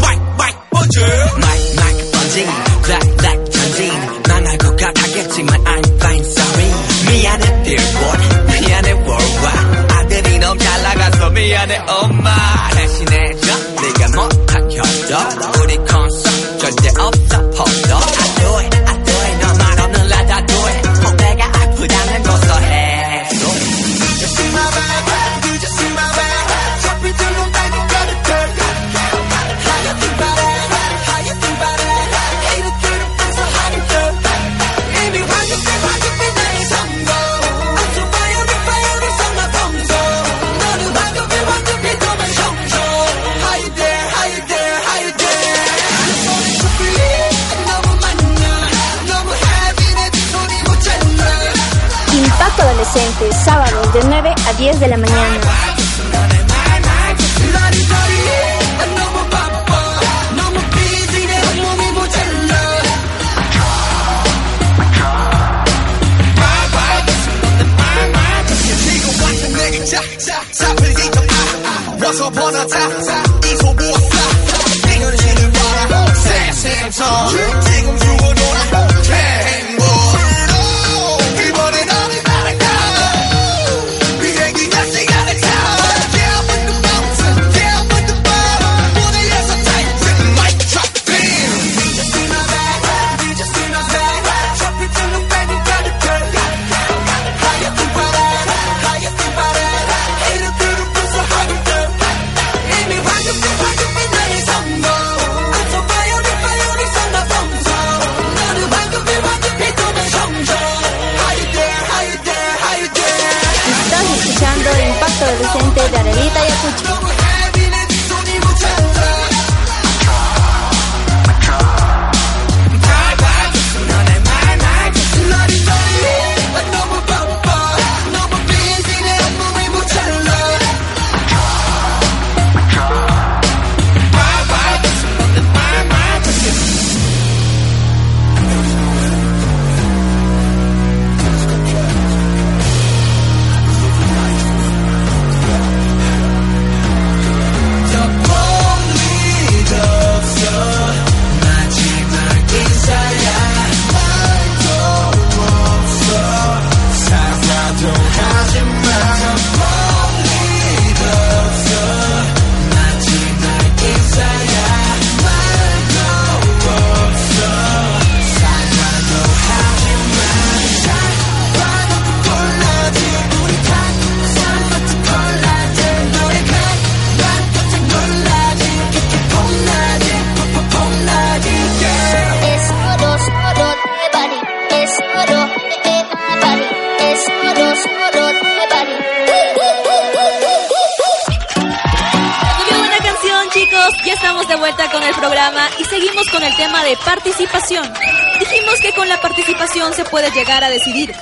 마이크 0.01 0.23
마이크 0.39 0.59
번지 0.71 1.01
마이크 1.41 1.75
마이크 1.77 2.11
번지 2.13 2.47
블랙 2.83 3.17
블랙 3.17 3.51
전진 3.51 4.23
난알것 4.29 4.77
같았겠지만 4.77 5.65
I'm 5.65 5.85
fine 5.97 6.25
sorry. 6.25 6.71
미안해 7.11 7.63
billboard 7.65 8.61
미안해 8.61 8.93
worldwide. 8.93 9.97
아들이 9.97 10.39
너무 10.39 10.59
잘 10.61 10.83
나가서 10.85 11.31
미안해 11.31 11.79
엄마. 11.89 12.31
대신해줘. 12.75 13.53
네가 13.83 14.09
못한 14.23 14.69
결정 14.69 15.56
Caliente, 53.19 53.45
sábados 53.45 53.93
de 53.93 54.01
9 54.05 54.35
a 54.47 54.53
10 54.55 54.81
de 54.81 54.89
la 54.89 54.97
mañana. 54.97 55.41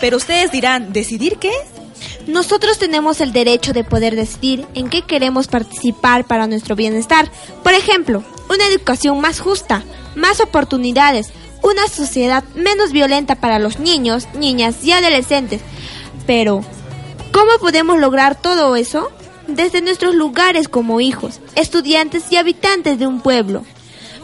Pero 0.01 0.17
ustedes 0.17 0.51
dirán, 0.51 0.93
¿decidir 0.93 1.39
qué? 1.39 1.53
Nosotros 2.27 2.79
tenemos 2.79 3.21
el 3.21 3.33
derecho 3.33 3.73
de 3.73 3.85
poder 3.85 4.17
decidir 4.17 4.67
en 4.75 4.89
qué 4.89 5.03
queremos 5.03 5.47
participar 5.47 6.25
para 6.25 6.47
nuestro 6.47 6.77
bienestar. 6.77 7.31
Por 7.63 7.75
ejemplo, 7.75 8.25
una 8.49 8.67
educación 8.67 9.21
más 9.21 9.41
justa, 9.41 9.83
más 10.15 10.41
oportunidades, 10.41 11.33
una 11.63 11.87
sociedad 11.89 12.45
menos 12.55 12.93
violenta 12.93 13.37
para 13.37 13.59
los 13.59 13.79
niños, 13.79 14.29
niñas 14.35 14.85
y 14.85 14.93
adolescentes. 14.93 15.61
Pero, 16.27 16.63
¿cómo 17.33 17.53
podemos 17.61 17.99
lograr 17.99 18.41
todo 18.41 18.77
eso? 18.77 19.11
Desde 19.47 19.83
nuestros 19.83 20.15
lugares 20.15 20.69
como 20.69 21.01
hijos, 21.01 21.41
estudiantes 21.55 22.25
y 22.31 22.37
habitantes 22.37 22.99
de 22.99 23.07
un 23.07 23.21
pueblo. 23.21 23.65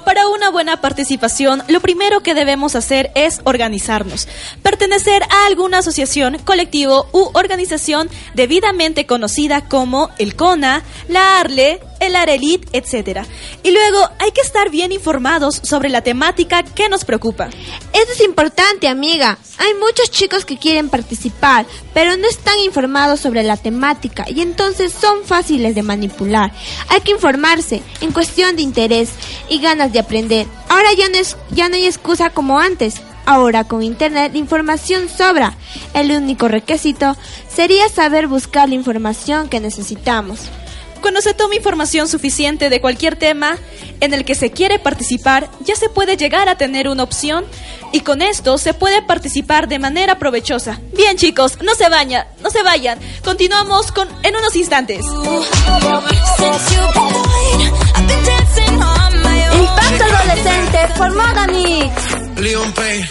Para 0.05 0.29
una 0.29 0.51
buena 0.51 0.81
participación, 0.81 1.63
lo 1.69 1.81
primero 1.81 2.21
que 2.21 2.35
debemos 2.35 2.75
hacer 2.75 3.11
es 3.15 3.41
organizarnos, 3.45 4.29
pertenecer 4.63 5.23
a 5.25 5.47
alguna 5.47 5.79
asociación, 5.79 6.39
colectivo 6.39 7.07
u 7.13 7.31
organización 7.35 8.09
debidamente 8.35 9.07
conocida 9.07 9.69
como 9.69 10.11
el 10.19 10.37
CONA, 10.37 10.83
la 11.09 11.41
ARLE, 11.41 11.81
el 12.01 12.17
ARELIT, 12.17 12.69
etc. 12.73 13.27
Y 13.63 13.71
luego 13.71 14.09
hay 14.19 14.33
que 14.33 14.41
estar 14.41 14.71
bien 14.71 14.91
informados 14.91 15.61
sobre 15.63 15.91
la 15.91 16.01
temática 16.01 16.63
que 16.63 16.89
nos 16.89 17.05
preocupa. 17.05 17.49
Eso 17.93 18.13
es 18.13 18.21
importante, 18.23 18.89
amiga. 18.89 19.39
Hay 19.59 19.75
muchos 19.75 20.11
chicos 20.11 20.45
que 20.45 20.57
quieren 20.57 20.89
participar, 20.89 21.67
pero 21.93 22.17
no 22.17 22.27
están 22.27 22.59
informados 22.61 23.21
sobre 23.21 23.43
la 23.43 23.59
temática 23.59 24.25
y 24.29 24.41
entonces 24.41 24.93
son 24.93 25.25
fáciles 25.25 25.75
de 25.75 25.83
manipular. 25.83 26.53
Hay 26.89 27.03
que 27.03 27.13
informarse 27.13 27.83
en 28.01 28.13
cuestión 28.13 28.57
de 28.57 28.63
interés 28.63 29.11
y 29.49 29.61
ganas 29.61 29.90
de 29.93 30.01
aprender. 30.01 30.47
Ahora 30.69 30.93
ya 30.97 31.09
no, 31.09 31.17
es, 31.17 31.37
ya 31.51 31.69
no 31.69 31.77
hay 31.77 31.87
excusa 31.87 32.31
como 32.31 32.59
antes. 32.59 33.01
Ahora 33.27 33.65
con 33.65 33.83
internet 33.83 34.33
la 34.33 34.39
información 34.39 35.09
sobra. 35.09 35.55
El 35.95 36.11
único 36.11 36.49
requisito 36.49 37.17
sería 37.49 37.89
saber 37.89 38.27
buscar 38.27 38.69
la 38.69 38.75
información 38.75 39.49
que 39.49 39.61
necesitamos. 39.61 40.51
Cuando 41.01 41.23
se 41.23 41.33
toma 41.33 41.55
información 41.55 42.09
suficiente 42.09 42.69
de 42.69 42.81
cualquier 42.81 43.17
tema 43.17 43.57
en 44.01 44.13
el 44.13 44.25
que 44.25 44.35
se 44.35 44.51
quiere 44.51 44.79
participar, 44.79 45.51
ya 45.61 45.75
se 45.75 45.89
puede 45.89 46.17
llegar 46.17 46.49
a 46.49 46.57
tener 46.57 46.89
una 46.89 47.05
opción 47.05 47.45
y 47.93 48.01
con 48.01 48.21
esto 48.21 48.59
se 48.59 48.75
puede 48.75 49.03
participar 49.03 49.67
de 49.69 49.79
manera 49.79 50.19
provechosa. 50.19 50.79
Bien 50.95 51.17
chicos, 51.17 51.59
no 51.63 51.75
se 51.75 51.89
vayan, 51.89 52.27
no 52.43 52.51
se 52.51 52.63
vayan. 52.63 52.99
Continuamos 53.25 53.93
con 53.93 54.09
en 54.23 54.37
unos 54.37 54.55
instantes. 54.57 55.05
Impacto 59.71 60.05
Adolescente 60.05 60.79
por 60.97 61.11
Mogamix. 61.15 61.93
Leon 62.37 62.73
Payne, 62.73 63.09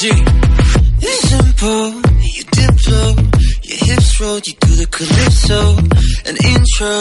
G. 0.00 0.10
It's 1.00 1.28
simple, 1.28 2.00
you 2.22 2.44
dip 2.50 2.76
low, 2.88 3.14
your 3.62 3.78
hips 3.86 4.20
roll, 4.20 4.38
you 4.38 4.54
do 4.60 4.72
the 4.76 4.86
calypso. 4.86 5.76
An 6.28 6.36
intro 6.52 6.96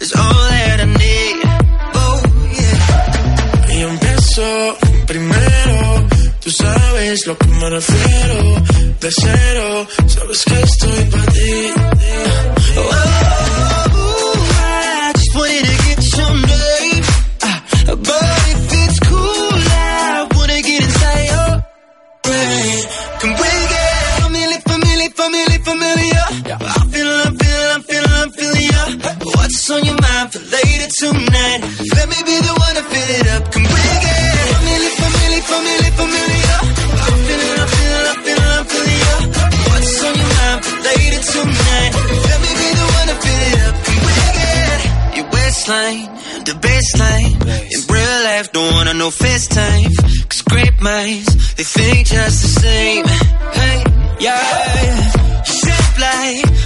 is 0.00 0.12
all 0.14 0.48
that 0.50 0.80
I 0.80 0.84
need. 0.84 1.36
Oh, 1.94 2.22
yeah. 2.58 3.74
Y 3.74 3.82
empiezo 3.82 4.76
primero, 5.06 6.08
tú 6.40 6.50
sabes 6.50 7.26
lo 7.26 7.36
que 7.38 7.46
me 7.48 7.70
refiero. 7.70 8.62
De 9.00 9.10
cero, 9.10 9.86
sabes 10.06 10.44
que 10.44 10.60
estoy 10.60 11.04
para 11.06 11.26
ti. 11.32 11.72
Oh, 12.76 13.29
familiar, 25.70 26.26
familiar? 26.26 26.58
I'm 26.60 26.88
feeling, 26.90 27.20
I'm 27.26 27.36
feeling, 27.38 27.70
I'm 27.74 27.82
feeling, 27.82 28.14
I'm 28.20 28.30
feeling 28.32 28.66
ya. 28.74 28.82
What's 29.36 29.70
on 29.70 29.84
your 29.84 29.98
mind 30.00 30.32
for 30.32 30.42
later 30.50 30.88
tonight? 30.98 31.60
Let 31.94 32.06
me 32.10 32.18
be 32.26 32.36
the 32.42 32.54
one 32.64 32.74
to 32.78 32.84
fill 32.90 33.10
it 33.18 33.26
up. 33.34 33.42
Can 33.52 33.62
we 33.62 33.82
get 34.04 34.50
familiar, 34.50 34.92
familiar, 35.00 35.42
familiar, 35.50 35.92
familiar? 36.00 36.58
I'm 37.06 37.18
feeling, 37.26 37.54
I'm 37.60 37.68
feeling, 37.74 38.06
I'm 38.10 38.18
feeling, 38.26 38.50
I'm 38.58 38.66
feeling 38.72 39.00
ya. 39.04 39.14
What's 39.70 40.02
on 40.06 40.14
your 40.20 40.30
mind 40.40 40.60
for 40.64 40.76
later 40.90 41.22
tonight? 41.30 41.92
Let 42.28 42.38
me 42.44 42.50
be 42.60 42.68
the 42.80 42.86
one 42.98 43.06
to 43.10 43.16
fill 43.24 43.42
it 43.50 43.58
up. 43.66 43.74
Can 43.86 43.98
we 44.06 44.14
get 44.38 44.78
your 45.16 45.26
waistline, 45.34 46.04
the 46.48 46.54
baseline? 46.66 47.32
In 47.74 47.80
real 47.94 48.18
life, 48.26 48.46
don't 48.52 48.72
wanna 48.74 48.94
know 48.94 49.10
FaceTime. 49.10 49.92
Cause 50.30 50.42
great 50.42 50.76
minds, 50.80 51.30
they 51.54 51.64
think 51.64 52.06
just 52.08 52.36
the 52.42 52.50
same. 52.60 53.04
Hey, 53.54 53.78
yeah 54.18 55.29
fly 56.00 56.59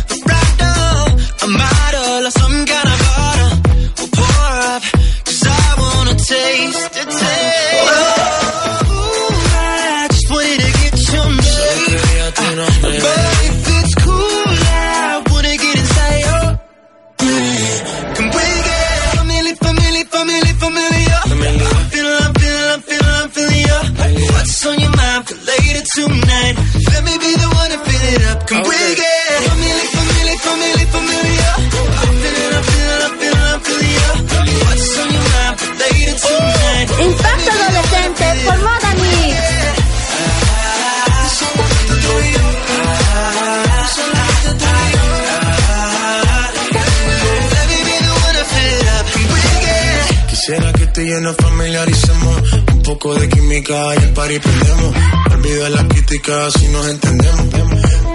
de 53.65 54.01
y 54.01 54.05
el 54.05 54.13
party 54.13 54.39
prendemos. 54.39 54.95
Olvida 55.31 55.69
la 55.71 55.89
crítica 55.89 56.51
si 56.51 56.69
nos 56.69 56.87
entendemos. 56.89 57.47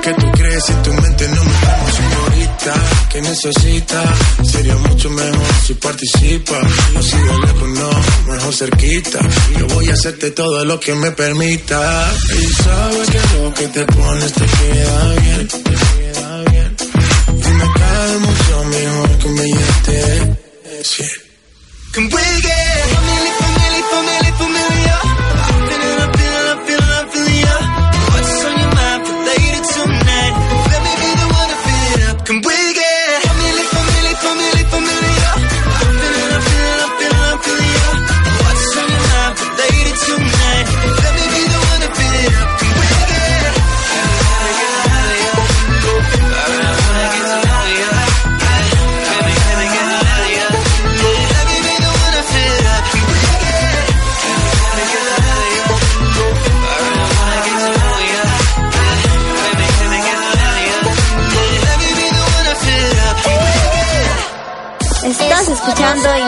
¿Qué 0.04 0.14
tú 0.14 0.32
crees 0.32 0.64
si 0.64 0.74
tu 0.74 0.93
mente 0.93 1.28
no 1.28 1.43
me 1.43 1.52
estamos 1.52 1.93
señorita? 1.93 2.74
¿Qué 3.12 3.22
necesitas? 3.22 4.10
Sería 4.52 4.76
mucho 4.76 5.10
mejor 5.10 5.47
si 5.66 5.74
participas. 5.74 6.64
No 6.93 7.02
sigo 7.02 7.39
lejos, 7.39 7.70
no, 7.70 8.32
mejor 8.32 8.54
cerquita. 8.54 9.20
Yo 9.58 9.68
voy 9.68 9.88
a 9.89 9.93
hacerte 9.93 10.32
todo 10.32 10.64
lo 10.66 10.80
que 10.80 10.93
me 10.93 11.12
permita. 11.12 12.12
Y 12.39 12.45
sabes 12.64 13.10
que 13.10 13.38
lo 13.38 13.54
que 13.54 13.68
te 13.68 13.86
pones 13.86 14.34
te 14.34 14.45
queda 14.45 15.14
bien. 15.14 15.47
Te 15.47 15.64
queda 15.64 16.43
bien. 16.52 16.78
Y 17.28 17.52
me 17.52 17.74
cae 17.74 18.18
mucho 18.20 18.64
mejor 18.66 19.18
que 19.18 19.28
un 19.28 19.36
billete 19.36 20.38
de 20.64 20.84
100. 20.84 21.30
Can 21.91 22.08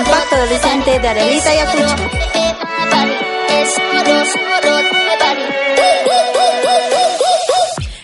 Impacto 0.01 0.35
Adolescente 0.35 0.99
de 0.99 1.07
Arelita 1.07 1.53
Yacucho. 1.53 1.95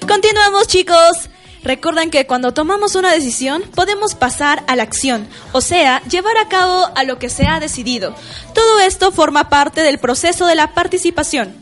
Continuamos 0.07 0.67
chicos. 0.67 1.29
Recuerden 1.63 2.11
que 2.11 2.27
cuando 2.27 2.53
tomamos 2.53 2.93
una 2.93 3.11
decisión 3.11 3.63
podemos 3.73 4.13
pasar 4.13 4.63
a 4.67 4.75
la 4.75 4.83
acción, 4.83 5.27
o 5.53 5.61
sea, 5.61 6.03
llevar 6.03 6.37
a 6.37 6.47
cabo 6.47 6.87
a 6.95 7.03
lo 7.03 7.17
que 7.17 7.29
se 7.29 7.47
ha 7.47 7.59
decidido. 7.59 8.13
Todo 8.53 8.79
esto 8.81 9.11
forma 9.11 9.49
parte 9.49 9.81
del 9.81 9.97
proceso 9.97 10.45
de 10.45 10.53
la 10.53 10.75
participación. 10.75 11.55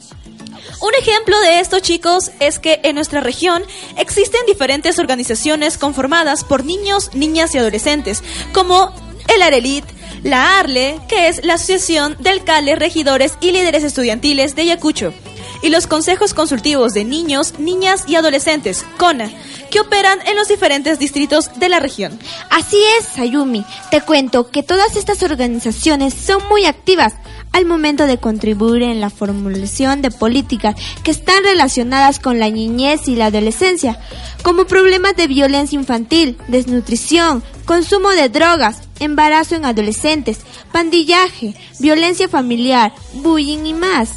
Un 0.81 0.93
ejemplo 0.99 1.39
de 1.39 1.61
esto, 1.61 1.79
chicos, 1.79 2.31
es 2.41 2.59
que 2.59 2.81
en 2.83 2.95
nuestra 2.95 3.21
región 3.21 3.63
existen 3.97 4.41
diferentes 4.45 4.99
organizaciones 4.99 5.77
conformadas 5.77 6.43
por 6.43 6.65
niños, 6.65 7.11
niñas 7.13 7.55
y 7.55 7.59
adolescentes, 7.59 8.21
como 8.51 8.93
el 9.33 9.41
Arelit, 9.41 9.86
la 10.26 10.57
ARLE, 10.59 10.99
que 11.07 11.28
es 11.28 11.45
la 11.45 11.53
Asociación 11.53 12.17
de 12.19 12.32
Alcaldes, 12.32 12.80
Regidores 12.80 13.38
y 13.41 13.51
Líderes 13.51 13.84
Estudiantiles 13.84 14.55
de 14.55 14.63
Ayacucho, 14.63 15.13
y 15.62 15.70
los 15.70 15.88
consejos 15.88 16.34
consultivos 16.34 16.93
de 16.93 17.06
niños, 17.06 17.60
niñas 17.60 18.03
y 18.08 18.16
adolescentes, 18.16 18.86
CONA, 18.97 19.30
que 19.72 19.80
operan 19.80 20.20
en 20.28 20.36
los 20.36 20.47
diferentes 20.47 20.99
distritos 20.99 21.49
de 21.58 21.70
la 21.70 21.80
región. 21.80 22.18
Así 22.49 22.78
es, 22.97 23.06
Sayumi. 23.16 23.66
Te 23.91 24.01
cuento 24.01 24.49
que 24.49 24.64
todas 24.64 24.95
estas 24.95 25.22
organizaciones 25.24 26.14
son 26.14 26.41
muy 26.49 26.66
activas 26.66 27.14
al 27.51 27.66
momento 27.66 28.06
de 28.06 28.18
contribuir 28.18 28.84
en 28.84 28.99
la 28.99 29.10
formulación 29.10 30.01
de 30.01 30.12
políticas 30.12 30.76
que 31.03 31.12
están 31.12 31.43
relacionadas 31.43 32.20
con 32.20 32.38
la 32.38 32.49
niñez 32.49 33.08
y 33.08 33.16
la 33.16 33.28
adolescencia, 33.28 33.97
como 34.43 34.66
problemas 34.66 35.16
de 35.16 35.28
violencia 35.28 35.80
infantil, 35.80 36.38
desnutrición, 36.49 37.43
consumo 37.64 38.10
de 38.10 38.28
drogas, 38.28 38.82
embarazo 38.99 39.56
en 39.56 39.64
adolescentes, 39.64 40.39
pandillaje, 40.74 41.56
violencia 41.80 42.28
familiar, 42.28 42.93
bullying 43.14 43.66
y 43.66 43.74
más. 43.74 44.10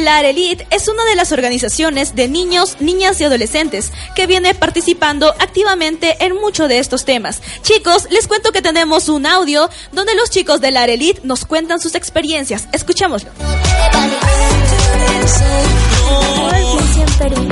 La 0.00 0.16
Arelit 0.16 0.62
es 0.70 0.88
una 0.88 1.04
de 1.04 1.14
las 1.14 1.30
organizaciones 1.30 2.14
de 2.14 2.26
niños, 2.26 2.78
niñas 2.80 3.20
y 3.20 3.24
adolescentes 3.24 3.92
que 4.14 4.26
viene 4.26 4.54
participando 4.54 5.28
activamente 5.38 6.16
en 6.24 6.34
muchos 6.36 6.70
de 6.70 6.78
estos 6.78 7.04
temas. 7.04 7.42
Chicos, 7.60 8.06
les 8.10 8.26
cuento 8.26 8.50
que 8.50 8.62
tenemos 8.62 9.10
un 9.10 9.26
audio 9.26 9.68
donde 9.92 10.14
los 10.14 10.30
chicos 10.30 10.62
de 10.62 10.70
la 10.70 10.84
Arelit 10.84 11.22
nos 11.22 11.44
cuentan 11.44 11.80
sus 11.80 11.94
experiencias. 11.94 12.66
Escuchémoslo. 12.72 13.30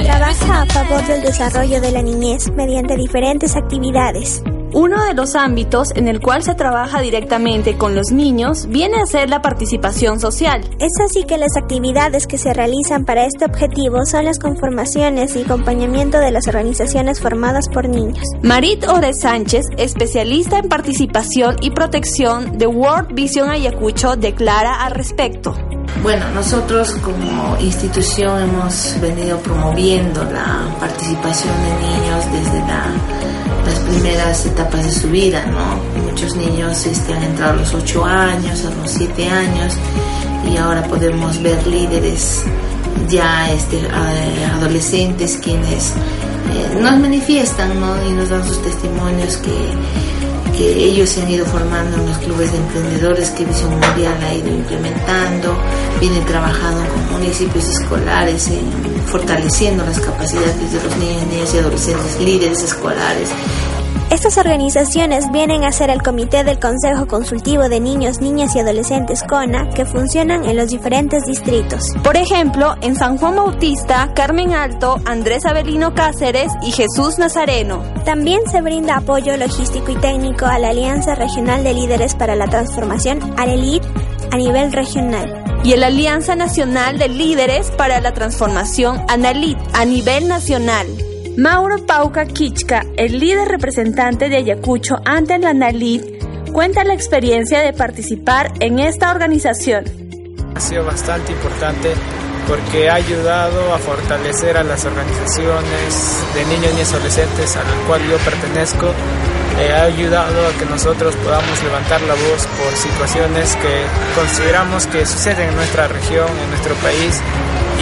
Trabaja 0.02 0.62
a 0.62 0.66
favor 0.66 1.06
del 1.06 1.20
desarrollo 1.20 1.80
de 1.82 1.92
la 1.92 2.00
niñez 2.00 2.50
mediante 2.52 2.96
diferentes 2.96 3.54
actividades. 3.56 4.42
Uno 4.72 5.02
de 5.04 5.14
los 5.14 5.34
ámbitos 5.34 5.92
en 5.94 6.08
el 6.08 6.20
cual 6.20 6.42
se 6.42 6.54
trabaja 6.54 7.00
directamente 7.00 7.76
con 7.76 7.94
los 7.94 8.10
niños 8.12 8.66
viene 8.68 9.00
a 9.00 9.06
ser 9.06 9.30
la 9.30 9.40
participación 9.42 10.20
social. 10.20 10.60
Es 10.78 10.92
así 11.04 11.24
que 11.24 11.38
las 11.38 11.56
actividades 11.56 12.26
que 12.26 12.38
se 12.38 12.52
realizan 12.52 13.04
para 13.04 13.24
este 13.24 13.44
objetivo 13.46 14.04
son 14.04 14.26
las 14.26 14.38
conformaciones 14.38 15.34
y 15.36 15.42
acompañamiento 15.42 16.18
de 16.18 16.30
las 16.30 16.46
organizaciones 16.48 17.20
formadas 17.20 17.68
por 17.68 17.88
niños. 17.88 18.24
Marit 18.42 18.86
Ore 18.88 19.14
Sánchez, 19.14 19.66
especialista 19.76 20.58
en 20.58 20.68
participación 20.68 21.56
y 21.60 21.70
protección 21.70 22.58
de 22.58 22.66
World 22.66 23.14
Vision 23.14 23.48
Ayacucho, 23.50 24.16
declara 24.16 24.84
al 24.84 24.92
respecto. 24.92 25.54
Bueno, 26.02 26.28
nosotros 26.34 26.90
como 27.02 27.56
institución 27.60 28.42
hemos 28.42 28.94
venido 29.00 29.38
promoviendo 29.38 30.22
la 30.24 30.60
participación 30.78 31.54
de 31.54 31.86
niños 31.86 32.24
desde 32.32 32.58
la- 32.60 33.27
las 33.68 33.78
primeras 33.80 34.46
etapas 34.46 34.84
de 34.84 34.92
su 34.92 35.08
vida, 35.08 35.44
¿no? 35.46 36.02
Muchos 36.10 36.34
niños 36.36 36.84
este, 36.86 37.12
han 37.14 37.22
entrado 37.22 37.52
a 37.52 37.56
los 37.56 37.74
8 37.74 38.04
años, 38.04 38.64
a 38.64 38.70
los 38.82 38.90
7 38.90 39.28
años 39.28 39.74
y 40.50 40.56
ahora 40.56 40.82
podemos 40.84 41.40
ver 41.42 41.66
líderes 41.66 42.42
ya 43.08 43.50
este, 43.52 43.80
a- 43.90 44.56
adolescentes 44.56 45.38
quienes 45.42 45.92
eh, 46.54 46.78
nos 46.80 46.98
manifiestan 46.98 47.78
¿no? 47.78 47.94
y 48.08 48.12
nos 48.12 48.28
dan 48.30 48.46
sus 48.46 48.62
testimonios 48.62 49.36
que, 49.36 50.56
que 50.56 50.84
ellos 50.84 51.10
se 51.10 51.22
han 51.22 51.30
ido 51.30 51.44
formando 51.46 51.96
en 51.98 52.06
los 52.06 52.18
clubes 52.18 52.50
de 52.52 52.58
emprendedores 52.58 53.30
que 53.30 53.44
Visión 53.44 53.70
Mundial 53.70 54.16
ha 54.26 54.34
ido 54.34 54.48
implementando, 54.48 55.54
viene 56.00 56.20
trabajando 56.22 56.80
con 56.92 57.20
municipios 57.20 57.68
escolares, 57.68 58.48
en 58.48 58.88
fortaleciendo 59.06 59.84
las 59.84 60.00
capacidades 60.00 60.56
de 60.72 60.82
los 60.82 60.96
niños, 60.96 61.26
niñas 61.30 61.54
y 61.54 61.58
adolescentes 61.58 62.20
líderes 62.20 62.62
escolares. 62.62 63.28
Estas 64.10 64.38
organizaciones 64.38 65.30
vienen 65.30 65.64
a 65.64 65.72
ser 65.72 65.90
el 65.90 66.02
Comité 66.02 66.42
del 66.42 66.58
Consejo 66.58 67.06
Consultivo 67.06 67.68
de 67.68 67.78
Niños, 67.78 68.20
Niñas 68.20 68.56
y 68.56 68.60
Adolescentes 68.60 69.22
CONA 69.22 69.68
que 69.70 69.84
funcionan 69.84 70.44
en 70.44 70.56
los 70.56 70.68
diferentes 70.68 71.24
distritos. 71.26 71.82
Por 72.02 72.16
ejemplo, 72.16 72.74
en 72.80 72.96
San 72.96 73.18
Juan 73.18 73.36
Bautista, 73.36 74.10
Carmen 74.14 74.54
Alto, 74.54 74.96
Andrés 75.04 75.44
Avelino 75.44 75.94
Cáceres 75.94 76.50
y 76.62 76.72
Jesús 76.72 77.18
Nazareno. 77.18 77.82
También 78.04 78.40
se 78.50 78.62
brinda 78.62 78.96
apoyo 78.96 79.36
logístico 79.36 79.92
y 79.92 79.96
técnico 79.96 80.46
a 80.46 80.58
la 80.58 80.70
Alianza 80.70 81.14
Regional 81.14 81.62
de 81.62 81.74
Líderes 81.74 82.14
para 82.14 82.34
la 82.34 82.48
Transformación, 82.48 83.20
ARELIT, 83.36 83.82
a 84.30 84.36
nivel 84.36 84.72
regional. 84.72 85.44
y 85.64 85.76
la 85.76 85.88
Alianza 85.88 86.36
Nacional 86.36 86.98
de 86.98 87.08
Líderes 87.08 87.70
para 87.72 88.00
la 88.00 88.14
Transformación 88.14 89.02
ANALIT 89.08 89.58
a 89.74 89.84
nivel 89.84 90.28
nacional. 90.28 90.86
Mauro 91.38 91.86
Pauca 91.86 92.26
Kichka, 92.26 92.84
el 92.96 93.20
líder 93.20 93.46
representante 93.46 94.28
de 94.28 94.38
Ayacucho 94.38 94.96
ante 95.04 95.38
la 95.38 95.50
ANALIT, 95.50 96.50
cuenta 96.50 96.82
la 96.82 96.94
experiencia 96.94 97.60
de 97.60 97.72
participar 97.72 98.52
en 98.58 98.80
esta 98.80 99.12
organización. 99.12 99.84
Ha 100.56 100.58
sido 100.58 100.84
bastante 100.84 101.30
importante 101.30 101.94
porque 102.48 102.90
ha 102.90 102.94
ayudado 102.94 103.72
a 103.72 103.78
fortalecer 103.78 104.56
a 104.56 104.64
las 104.64 104.84
organizaciones 104.84 106.24
de 106.34 106.44
niños 106.46 106.72
y 106.76 106.82
adolescentes 106.82 107.56
a 107.56 107.62
las 107.62 107.86
cuales 107.86 108.10
yo 108.10 108.18
pertenezco. 108.18 108.86
Eh, 109.60 109.72
ha 109.72 109.82
ayudado 109.84 110.44
a 110.44 110.58
que 110.58 110.64
nosotros 110.64 111.14
podamos 111.22 111.62
levantar 111.62 112.00
la 112.00 112.14
voz 112.14 112.48
por 112.58 112.74
situaciones 112.74 113.54
que 113.54 113.84
consideramos 114.16 114.88
que 114.88 115.06
suceden 115.06 115.50
en 115.50 115.54
nuestra 115.54 115.86
región, 115.86 116.26
en 116.26 116.50
nuestro 116.50 116.74
país 116.82 117.20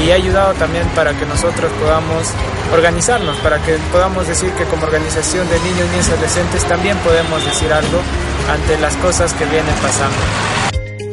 y 0.05 0.11
ha 0.11 0.17
ayudado 0.17 0.53
también 0.55 0.87
para 0.89 1.19
que 1.19 1.25
nosotros 1.25 1.73
podamos 1.81 2.35
organizarnos, 2.73 3.37
para 3.39 3.63
que 3.63 3.77
podamos 3.93 4.27
decir 4.27 4.51
que 4.53 4.65
como 4.65 4.85
organización 4.85 5.49
de 5.49 5.59
niños, 5.61 5.89
niñas 5.91 6.09
y 6.09 6.13
adolescentes 6.13 6.65
también 6.65 6.97
podemos 6.99 7.45
decir 7.45 7.73
algo 7.73 7.99
ante 8.51 8.79
las 8.79 8.97
cosas 8.97 9.33
que 9.35 9.45
vienen 9.47 9.75
pasando. 9.83 10.17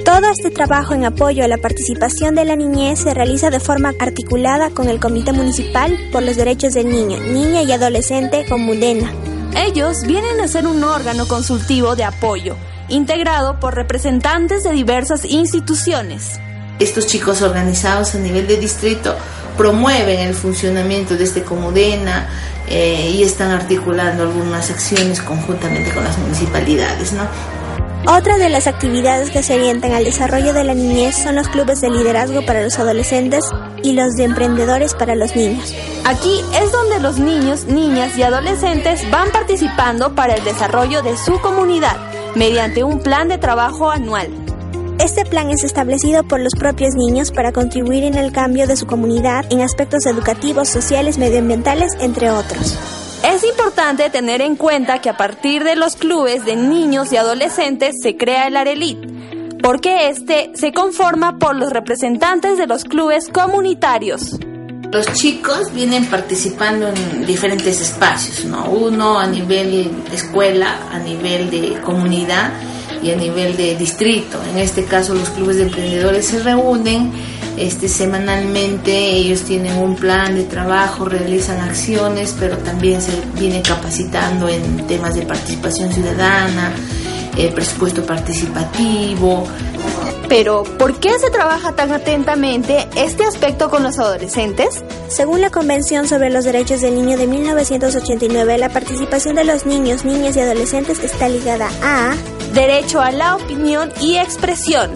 Todo 0.06 0.30
este 0.30 0.52
trabajo 0.52 0.94
en 0.94 1.06
apoyo 1.06 1.46
a 1.46 1.48
la 1.48 1.58
participación 1.58 2.36
de 2.36 2.44
la 2.44 2.58
niñez 2.58 3.00
se 3.00 3.14
realiza 3.14 3.50
de 3.50 3.62
forma 3.62 3.94
articulada 4.00 4.70
con 4.70 4.90
el 4.90 5.00
Comité 5.00 5.32
Municipal 5.32 5.98
por 6.12 6.24
los 6.24 6.36
Derechos 6.36 6.74
del 6.74 6.90
Niño, 6.90 7.20
Niña 7.20 7.62
y 7.64 7.72
Adolescente 7.72 8.46
Comudena. 8.48 9.12
Ellos 9.56 10.04
vienen 10.06 10.42
a 10.42 10.48
ser 10.48 10.68
un 10.68 10.84
órgano 10.84 11.26
consultivo 11.26 11.96
de 11.96 12.04
apoyo, 12.04 12.58
integrado 12.90 13.60
por 13.60 13.76
representantes 13.76 14.64
de 14.64 14.74
diversas 14.74 15.24
instituciones. 15.24 16.40
Estos 16.80 17.08
chicos 17.08 17.42
organizados 17.42 18.14
a 18.16 18.20
nivel 18.20 18.46
de 18.46 18.58
distrito 18.58 19.16
promueven 19.58 20.20
el 20.20 20.34
funcionamiento 20.34 21.16
de 21.16 21.24
este 21.24 21.44
Comudena 21.44 22.28
eh, 22.68 23.12
y 23.14 23.24
están 23.24 23.52
articulando 23.52 24.24
algunas 24.24 24.70
acciones 24.70 25.22
conjuntamente 25.22 25.92
con 25.92 26.04
las 26.04 26.18
municipalidades, 26.18 27.14
¿no? 27.14 27.24
Otra 28.06 28.38
de 28.38 28.50
las 28.50 28.68
actividades 28.68 29.30
que 29.32 29.44
se 29.44 29.56
orientan 29.56 29.94
al 29.94 30.04
desarrollo 30.04 30.54
de 30.54 30.66
la 30.66 30.74
niñez 30.74 31.16
son 31.16 31.36
los 31.36 31.48
clubes 31.48 31.80
de 31.80 31.90
liderazgo 31.90 32.46
para 32.46 32.62
los 32.62 32.78
adolescentes 32.78 33.46
y 33.82 33.94
los 33.94 34.16
de 34.16 34.26
emprendedores 34.26 34.94
para 34.94 35.16
los 35.16 35.38
niños. 35.38 35.74
Aquí 36.04 36.42
es 36.54 36.70
donde 36.74 37.00
los 37.00 37.18
niños, 37.18 37.64
niñas 37.66 38.18
y 38.18 38.24
adolescentes 38.24 39.10
van 39.10 39.32
participando 39.32 40.16
para 40.16 40.34
el 40.34 40.44
desarrollo 40.44 41.02
de 41.02 41.16
su 41.16 41.40
comunidad 41.40 41.96
mediante 42.36 42.84
un 42.84 43.00
plan 43.00 43.30
de 43.30 43.38
trabajo 43.38 43.90
anual. 43.90 44.43
Este 45.00 45.26
plan 45.26 45.50
es 45.50 45.64
establecido 45.64 46.24
por 46.24 46.40
los 46.40 46.54
propios 46.54 46.94
niños 46.94 47.32
para 47.32 47.52
contribuir 47.52 48.04
en 48.04 48.16
el 48.16 48.32
cambio 48.32 48.68
de 48.68 48.76
su 48.76 48.86
comunidad 48.86 49.46
en 49.52 49.62
aspectos 49.62 50.06
educativos, 50.06 50.70
sociales, 50.70 51.18
medioambientales, 51.18 51.94
entre 52.00 52.30
otros. 52.30 52.78
Es 53.24 53.44
importante 53.44 54.10
tener 54.10 54.42
en 54.42 54.56
cuenta 54.56 55.02
que 55.02 55.10
a 55.10 55.18
partir 55.18 55.64
de 55.64 55.76
los 55.76 55.96
clubes 55.96 56.46
de 56.46 56.56
niños 56.56 57.12
y 57.12 57.18
adolescentes 57.18 57.96
se 58.02 58.18
crea 58.18 58.48
el 58.48 58.56
Arelit, 58.56 59.00
porque 59.62 60.10
este 60.10 60.52
se 60.54 60.72
conforma 60.72 61.40
por 61.40 61.56
los 61.56 61.72
representantes 61.72 62.58
de 62.58 62.68
los 62.68 62.84
clubes 62.84 63.30
comunitarios. 63.30 64.38
Los 64.92 65.12
chicos 65.14 65.74
vienen 65.74 66.06
participando 66.06 66.88
en 66.88 67.26
diferentes 67.26 67.82
espacios, 67.82 68.46
¿no? 68.46 68.66
Uno 68.66 69.18
a 69.18 69.26
nivel 69.26 69.90
escuela, 70.14 70.90
a 70.92 71.00
nivel 71.00 71.50
de 71.50 71.82
comunidad 71.82 72.54
y 73.04 73.12
a 73.12 73.16
nivel 73.16 73.58
de 73.58 73.76
distrito. 73.76 74.40
En 74.52 74.58
este 74.58 74.86
caso 74.86 75.14
los 75.14 75.30
clubes 75.30 75.58
de 75.58 75.64
emprendedores 75.64 76.26
se 76.26 76.42
reúnen 76.42 77.12
este, 77.58 77.88
semanalmente, 77.88 78.92
ellos 79.12 79.44
tienen 79.44 79.78
un 79.78 79.96
plan 79.96 80.36
de 80.36 80.44
trabajo, 80.44 81.06
realizan 81.06 81.60
acciones, 81.62 82.36
pero 82.40 82.58
también 82.58 83.00
se 83.02 83.12
viene 83.38 83.62
capacitando 83.62 84.50
en 84.50 84.88
temas 84.88 85.14
de 85.14 85.22
participación 85.22 85.92
ciudadana, 85.92 86.74
eh, 87.38 87.52
presupuesto 87.54 88.04
participativo. 88.04 89.46
Pero, 90.28 90.64
¿por 90.64 91.00
qué 91.00 91.20
se 91.20 91.30
trabaja 91.30 91.74
tan 91.74 91.92
atentamente 91.92 92.88
este 92.96 93.24
aspecto 93.24 93.70
con 93.70 93.84
los 93.84 94.00
adolescentes? 94.00 94.84
Según 95.08 95.42
la 95.42 95.52
Convención 95.52 96.08
sobre 96.08 96.32
los 96.32 96.46
Derechos 96.46 96.82
del 96.82 96.96
Niño 96.96 97.18
de 97.18 97.28
1989, 97.28 98.58
la 98.58 98.70
participación 98.70 99.36
de 99.36 99.44
los 99.44 99.68
niños, 99.68 100.06
niñas 100.06 100.36
y 100.36 100.40
adolescentes 100.40 101.04
está 101.04 101.30
ligada 101.30 101.70
a 101.84 102.16
derecho 102.54 103.02
a 103.02 103.12
la 103.12 103.36
opinión 103.36 103.92
y 104.00 104.18
expresión, 104.18 104.92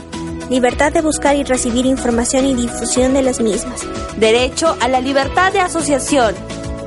libertad 0.49 0.91
de 0.91 1.01
buscar 1.01 1.35
y 1.35 1.43
recibir 1.43 1.87
información 1.87 2.45
y 2.45 2.53
difusión 2.53 3.13
de 3.13 3.23
las 3.23 3.41
mismas, 3.41 3.81
derecho 4.17 4.77
a 4.79 4.87
la 4.87 5.01
libertad 5.01 5.51
de 5.51 5.59
asociación 5.59 6.35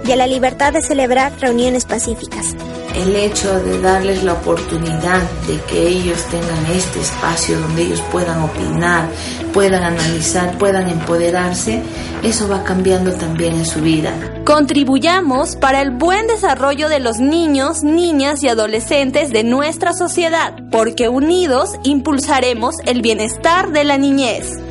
y 0.05 0.13
a 0.13 0.17
la 0.17 0.29
libertad 0.29 0.73
de 0.73 0.81
celebrar 0.81 1.33
reuniones 1.41 1.85
pacíficas 1.85 2.55
el 2.95 3.17
hecho 3.17 3.61
de 3.61 3.81
darles 3.81 4.23
la 4.23 4.35
oportunidad 4.35 5.23
de 5.47 5.61
que 5.69 5.89
ellos 5.89 6.25
tengan 6.31 6.67
este 6.67 7.01
espacio 7.01 7.59
donde 7.61 7.83
ellos 7.83 8.03
puedan 8.11 8.43
opinar, 8.43 9.09
puedan 9.53 9.83
analizar, 9.83 10.57
puedan 10.59 10.89
empoderarse, 10.89 11.83
eso 12.23 12.49
va 12.49 12.65
cambiando 12.65 13.13
también 13.13 13.55
en 13.55 13.67
su 13.67 13.81
vida. 13.81 14.13
Contribuyamos 14.45 15.57
para 15.57 15.81
el 15.83 15.91
buen 15.91 16.27
desarrollo 16.27 16.89
de 16.89 17.01
los 17.01 17.19
niños, 17.19 17.83
niñas 17.83 18.43
y 18.43 18.49
adolescentes 18.49 19.31
de 19.31 19.45
nuestra 19.45 19.93
sociedad, 19.93 20.55
porque 20.71 21.09
unidos 21.09 21.79
impulsaremos 21.85 22.77
el 22.87 23.03
bienestar 23.03 23.73
de 23.73 23.85
la 23.85 23.97
niñez. 23.97 24.70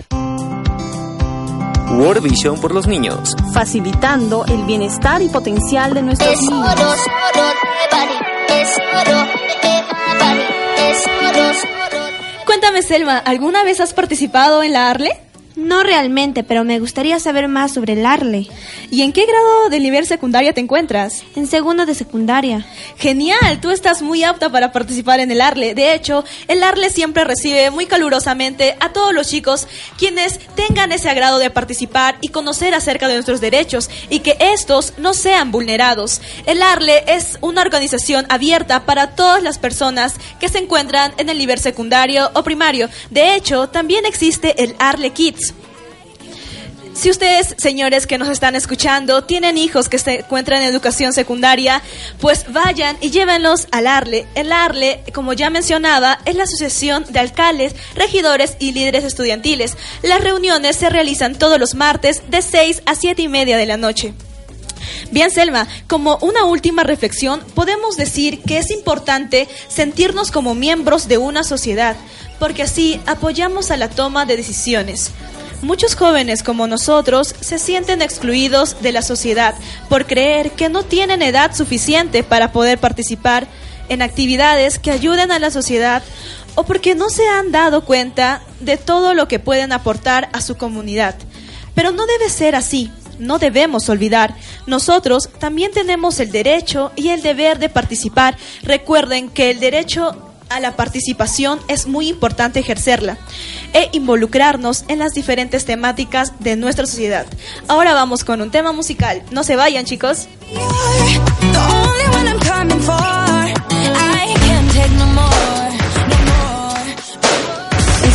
World 1.92 2.24
Vision 2.24 2.60
por 2.60 2.74
los 2.74 2.88
niños. 2.88 3.36
Facilitando 3.54 4.46
el 4.46 4.64
bienestar 4.64 5.22
y 5.22 5.30
potencial 5.30 5.94
de 5.94 6.02
nuestros 6.02 6.40
niños. 6.42 6.76
Cuéntame, 12.46 12.82
Selma, 12.82 13.18
¿alguna 13.18 13.64
vez 13.64 13.80
has 13.80 13.94
participado 13.94 14.64
en 14.64 14.74
la 14.74 14.90
ARLE? 14.90 15.29
No 15.60 15.84
realmente, 15.84 16.45
pero 16.45 16.64
me 16.64 16.80
gustaría 16.80 17.20
saber 17.20 17.49
más 17.49 17.74
sobre 17.74 17.91
el 17.91 18.05
ARLE. 18.05 18.47
¿Y 18.91 19.01
en 19.01 19.12
qué 19.12 19.26
grado 19.26 19.70
de 19.70 19.82
nivel 19.82 20.07
secundaria 20.07 20.53
te 20.53 20.62
encuentras? 20.62 21.24
En 21.36 21.47
segundo 21.47 21.86
de 21.86 21.95
secundaria. 21.95 22.66
Genial, 22.97 23.60
tú 23.60 23.70
estás 23.70 24.01
muy 24.01 24.24
apta 24.24 24.49
para 24.49 24.72
participar 24.72 25.20
en 25.20 25.32
el 25.32 25.41
ARLE. 25.41 25.76
De 25.76 25.93
hecho, 25.93 26.24
el 26.47 26.64
ARLE 26.64 26.89
siempre 26.89 27.26
recibe 27.26 27.72
muy 27.72 27.88
calurosamente 27.88 28.78
a 28.80 28.93
todos 28.93 29.14
los 29.14 29.28
chicos 29.28 29.68
quienes 29.97 30.39
tengan 30.55 30.93
ese 30.93 31.10
agrado 31.10 31.39
de 31.39 31.49
participar 31.49 32.18
y 32.22 32.30
conocer 32.30 32.74
acerca 32.74 33.10
de 33.10 33.16
nuestros 33.16 33.41
derechos 33.41 33.89
y 34.10 34.20
que 34.20 34.38
estos 34.39 34.93
no 34.97 35.14
sean 35.14 35.51
vulnerados. 35.51 36.22
El 36.45 36.64
ARLE 36.64 37.03
es 37.05 37.38
una 37.41 37.62
organización 37.62 38.26
abierta 38.30 38.86
para 38.86 39.14
todas 39.14 39.43
las 39.43 39.57
personas 39.57 40.14
que 40.39 40.47
se 40.47 40.60
encuentran 40.60 41.14
en 41.18 41.28
el 41.28 41.38
nivel 41.38 41.60
secundario 41.60 42.32
o 42.34 42.43
primario. 42.43 42.88
De 43.10 43.36
hecho, 43.36 43.68
también 43.68 44.05
existe 44.05 44.64
el 44.64 44.74
ARLE 44.80 45.10
Kids 45.10 45.49
si 47.00 47.10
ustedes, 47.10 47.56
señores 47.58 48.06
que 48.06 48.18
nos 48.18 48.28
están 48.28 48.58
escuchando, 48.58 49.24
tienen 49.24 49.58
hijos 49.58 49.88
que 49.88 49.97
se 49.97 50.20
encuentran 50.20 50.62
en 50.62 50.68
educación 50.68 51.14
secundaria, 51.14 51.82
pues 52.20 52.52
vayan 52.52 52.97
y 53.00 53.10
llévenlos 53.10 53.70
al 53.72 53.88
ARLE. 53.88 54.28
El 54.36 54.52
ARLE, 54.52 55.04
como 55.14 55.32
ya 55.32 55.50
mencionaba, 55.50 56.20
es 56.26 56.36
la 56.36 56.43
Asociación 56.43 57.06
de 57.10 57.20
Alcaldes, 57.20 57.74
Regidores 57.95 58.58
y 58.60 58.74
Líderes 58.74 59.06
Estudiantiles. 59.06 59.78
Las 60.04 60.22
reuniones 60.22 60.76
se 60.76 60.89
realizan 60.89 61.36
todos 61.36 61.58
los 61.58 61.74
martes 61.74 62.22
de 62.30 62.41
6 62.41 62.84
a 62.86 62.95
7 62.95 63.22
y 63.22 63.28
media 63.30 63.56
de 63.56 63.66
la 63.66 63.78
noche. 63.78 64.14
Bien, 65.12 65.32
Selma, 65.32 65.70
como 65.88 66.18
una 66.18 66.43
última 66.43 66.84
reflexión, 66.84 67.39
podemos 67.56 67.95
decir 67.95 68.41
que 68.41 68.58
es 68.58 68.72
importante 68.72 69.47
sentirnos 69.70 70.32
como 70.32 70.54
miembros 70.54 71.08
de 71.08 71.18
una 71.18 71.45
sociedad, 71.45 71.95
porque 72.39 72.64
así 72.64 73.00
apoyamos 73.06 73.72
a 73.72 73.78
la 73.78 73.89
toma 73.89 74.26
de 74.26 74.36
decisiones. 74.36 75.14
Muchos 75.62 75.95
jóvenes 75.95 76.41
como 76.41 76.68
nosotros 76.68 77.36
se 77.41 77.60
sienten 77.60 78.01
excluidos 78.01 78.82
de 78.82 78.93
la 78.93 79.01
sociedad 79.01 79.55
por 79.89 80.07
creer 80.07 80.51
que 80.51 80.70
no 80.70 80.84
tienen 80.84 81.22
edad 81.22 81.53
suficiente 81.53 82.24
para 82.24 82.53
poder 82.53 82.78
participar 82.78 83.45
en 83.89 84.01
actividades 84.01 84.80
que 84.80 84.91
ayuden 84.91 85.32
a 85.32 85.39
la 85.39 85.51
sociedad 85.51 86.01
o 86.55 86.64
porque 86.64 86.95
no 86.95 87.10
se 87.10 87.28
han 87.28 87.51
dado 87.51 87.84
cuenta 87.84 88.41
de 88.62 88.78
todo 88.78 89.14
lo 89.14 89.28
que 89.28 89.39
pueden 89.39 89.74
aportar 89.74 90.30
a 90.32 90.39
su 90.39 90.55
comunidad. 90.55 91.16
Pero 91.76 91.91
no 91.91 92.05
debe 92.05 92.30
ser 92.30 92.55
así, 92.55 92.89
no 93.20 93.38
debemos 93.38 93.89
olvidar, 93.89 94.36
nosotros 94.66 95.30
también 95.39 95.72
tenemos 95.74 96.22
el 96.22 96.32
derecho 96.32 96.93
y 96.95 97.10
el 97.10 97.22
deber 97.22 97.60
de 97.60 97.68
participar. 97.68 98.38
Recuerden 98.64 99.30
que 99.30 99.51
el 99.51 99.60
derecho 99.60 100.29
a 100.50 100.60
la 100.60 100.76
participación 100.76 101.60
es 101.68 101.88
muy 101.88 102.10
importante 102.10 102.60
ejercerla 102.60 103.18
e 103.74 103.89
involucrarnos 103.93 104.86
en 104.88 105.00
las 105.00 105.14
diferentes 105.14 105.66
temáticas 105.66 106.34
de 106.39 106.56
nuestra 106.56 106.86
sociedad. 106.86 107.26
Ahora 107.68 107.93
vamos 107.93 108.24
con 108.24 108.41
un 108.41 108.52
tema 108.52 108.72
musical. 108.72 109.24
No 109.32 109.43
se 109.43 109.56
vayan, 109.56 109.86
chicos. 109.86 110.28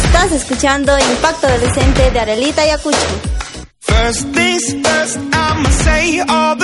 Estás 0.05 0.33
escuchando 0.33 0.99
Impacto 0.99 1.47
Adolescente 1.47 2.11
de 2.11 2.21
Arelita 2.21 2.67
y 2.67 2.71
Acucho. 2.71 2.97
First 3.81 4.33
things 4.33 4.75
first, 4.83 5.19
I'ma 5.33 5.71
say 5.71 6.21
all 6.21 6.57
the 6.57 6.64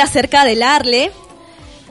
acerca 0.00 0.44
del 0.44 0.62
ARLE, 0.62 1.12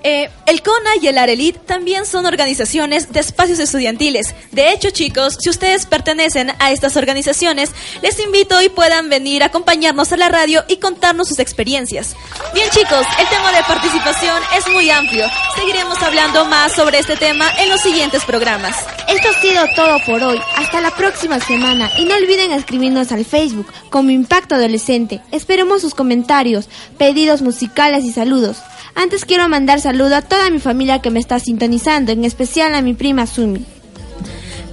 eh, 0.03 0.30
el 0.48 0.64
CONA 0.64 0.91
y 1.02 1.08
el 1.08 1.18
ARELIT 1.18 1.58
también 1.66 2.06
son 2.06 2.26
organizaciones 2.26 3.12
de 3.12 3.20
espacios 3.20 3.60
estudiantiles. 3.60 4.34
De 4.54 4.72
hecho, 4.72 4.89
chicos, 4.91 5.38
si 5.41 5.50
ustedes 5.50 5.86
pertenecen 5.86 6.54
a 6.60 6.72
estas 6.72 6.95
organizaciones, 6.95 7.72
les 8.02 8.18
invito 8.22 8.62
y 8.62 8.70
puedan 8.70 9.10
venir 9.10 9.43
a 9.43 9.48
acompañarnos 9.48 10.14
a 10.14 10.18
la 10.18 10.30
radio 10.30 10.64
y 10.70 10.78
contarnos 10.78 11.28
sus 11.28 11.39
experiencias. 11.39 12.16
Bien, 12.54 12.70
chicos, 12.70 13.06
el 13.20 13.28
tema 13.28 13.52
de 13.52 13.62
participación 13.64 14.41
es 14.58 14.66
muy 14.70 14.89
amplio. 14.89 15.26
Seguiremos 15.56 16.02
hablando 16.02 16.45
más 16.45 16.72
sobre 16.72 17.00
este 17.00 17.18
tema 17.18 17.52
en 17.60 17.70
los 17.70 17.82
siguientes 17.82 18.24
programas. 18.24 18.74
Esto 19.10 19.28
ha 19.28 19.41
sido 19.41 19.66
todo 19.76 20.00
por 20.06 20.24
hoy. 20.24 20.39
Hasta 20.56 20.80
la 20.80 20.91
próxima 20.91 21.41
semana. 21.41 21.91
Y 21.98 22.06
no 22.06 22.16
olviden 22.16 22.54
escribirnos 22.54 23.12
al 23.12 23.26
Facebook 23.26 23.68
como 23.89 24.12
Impacto 24.12 24.56
Adolescente. 24.56 25.22
Esperemos 25.34 25.82
sus 25.82 25.93
comentarios, 25.93 26.70
pedidos 26.98 27.41
musicales 27.41 28.06
y 28.06 28.14
saludos. 28.14 28.58
Antes 28.98 29.26
quiero 29.26 29.48
mandar 29.48 29.80
saludo 29.80 30.16
a 30.16 30.24
toda 30.24 30.50
mi 30.50 30.60
familia 30.60 31.04
que 31.04 31.12
me 31.12 31.20
está 31.20 31.39
sintonizando, 31.39 32.12
en 32.12 32.26
especial 32.26 32.74
a 32.74 32.82
mi 32.82 32.95
prima 32.95 33.28
Sumi. 33.28 33.64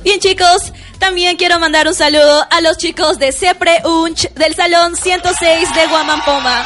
Bien 0.02 0.18
chicos, 0.18 0.72
también 0.98 1.36
quiero 1.36 1.58
mandar 1.58 1.86
un 1.86 1.94
saludo 1.94 2.42
a 2.50 2.62
los 2.62 2.78
chicos 2.78 3.18
de 3.18 3.32
Sepre 3.32 3.82
Unch 3.84 4.32
del 4.32 4.54
Salón 4.54 4.96
106 4.96 5.74
de 5.74 5.86
Guamampoma. 5.88 6.64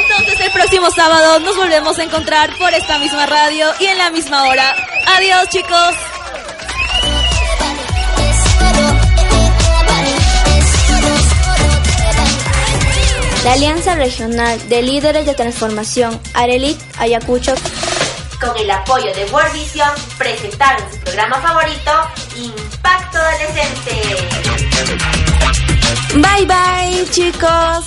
Entonces 0.00 0.40
el 0.40 0.50
próximo 0.50 0.90
sábado 0.90 1.38
nos 1.38 1.56
volvemos 1.56 1.96
a 1.96 2.02
encontrar 2.02 2.58
por 2.58 2.74
esta 2.74 2.98
misma 2.98 3.24
radio 3.24 3.68
y 3.78 3.84
en 3.84 3.96
la 3.96 4.10
misma 4.10 4.48
hora. 4.48 4.74
Adiós 5.16 5.48
chicos. 5.48 6.19
La 13.44 13.52
Alianza 13.54 13.94
Regional 13.94 14.68
de 14.68 14.82
Líderes 14.82 15.24
de 15.24 15.34
Transformación 15.34 16.20
Arelit 16.34 16.78
Ayacucho, 16.98 17.54
con 18.38 18.56
el 18.58 18.70
apoyo 18.70 19.12
de 19.14 19.24
World 19.32 19.52
Vision, 19.54 19.90
presentaron 20.18 20.90
su 20.92 20.98
programa 20.98 21.40
favorito, 21.40 21.90
Impacto 22.36 23.18
Adolescente. 23.18 24.00
Bye 26.14 26.46
bye, 26.46 27.10
chicos. 27.10 27.86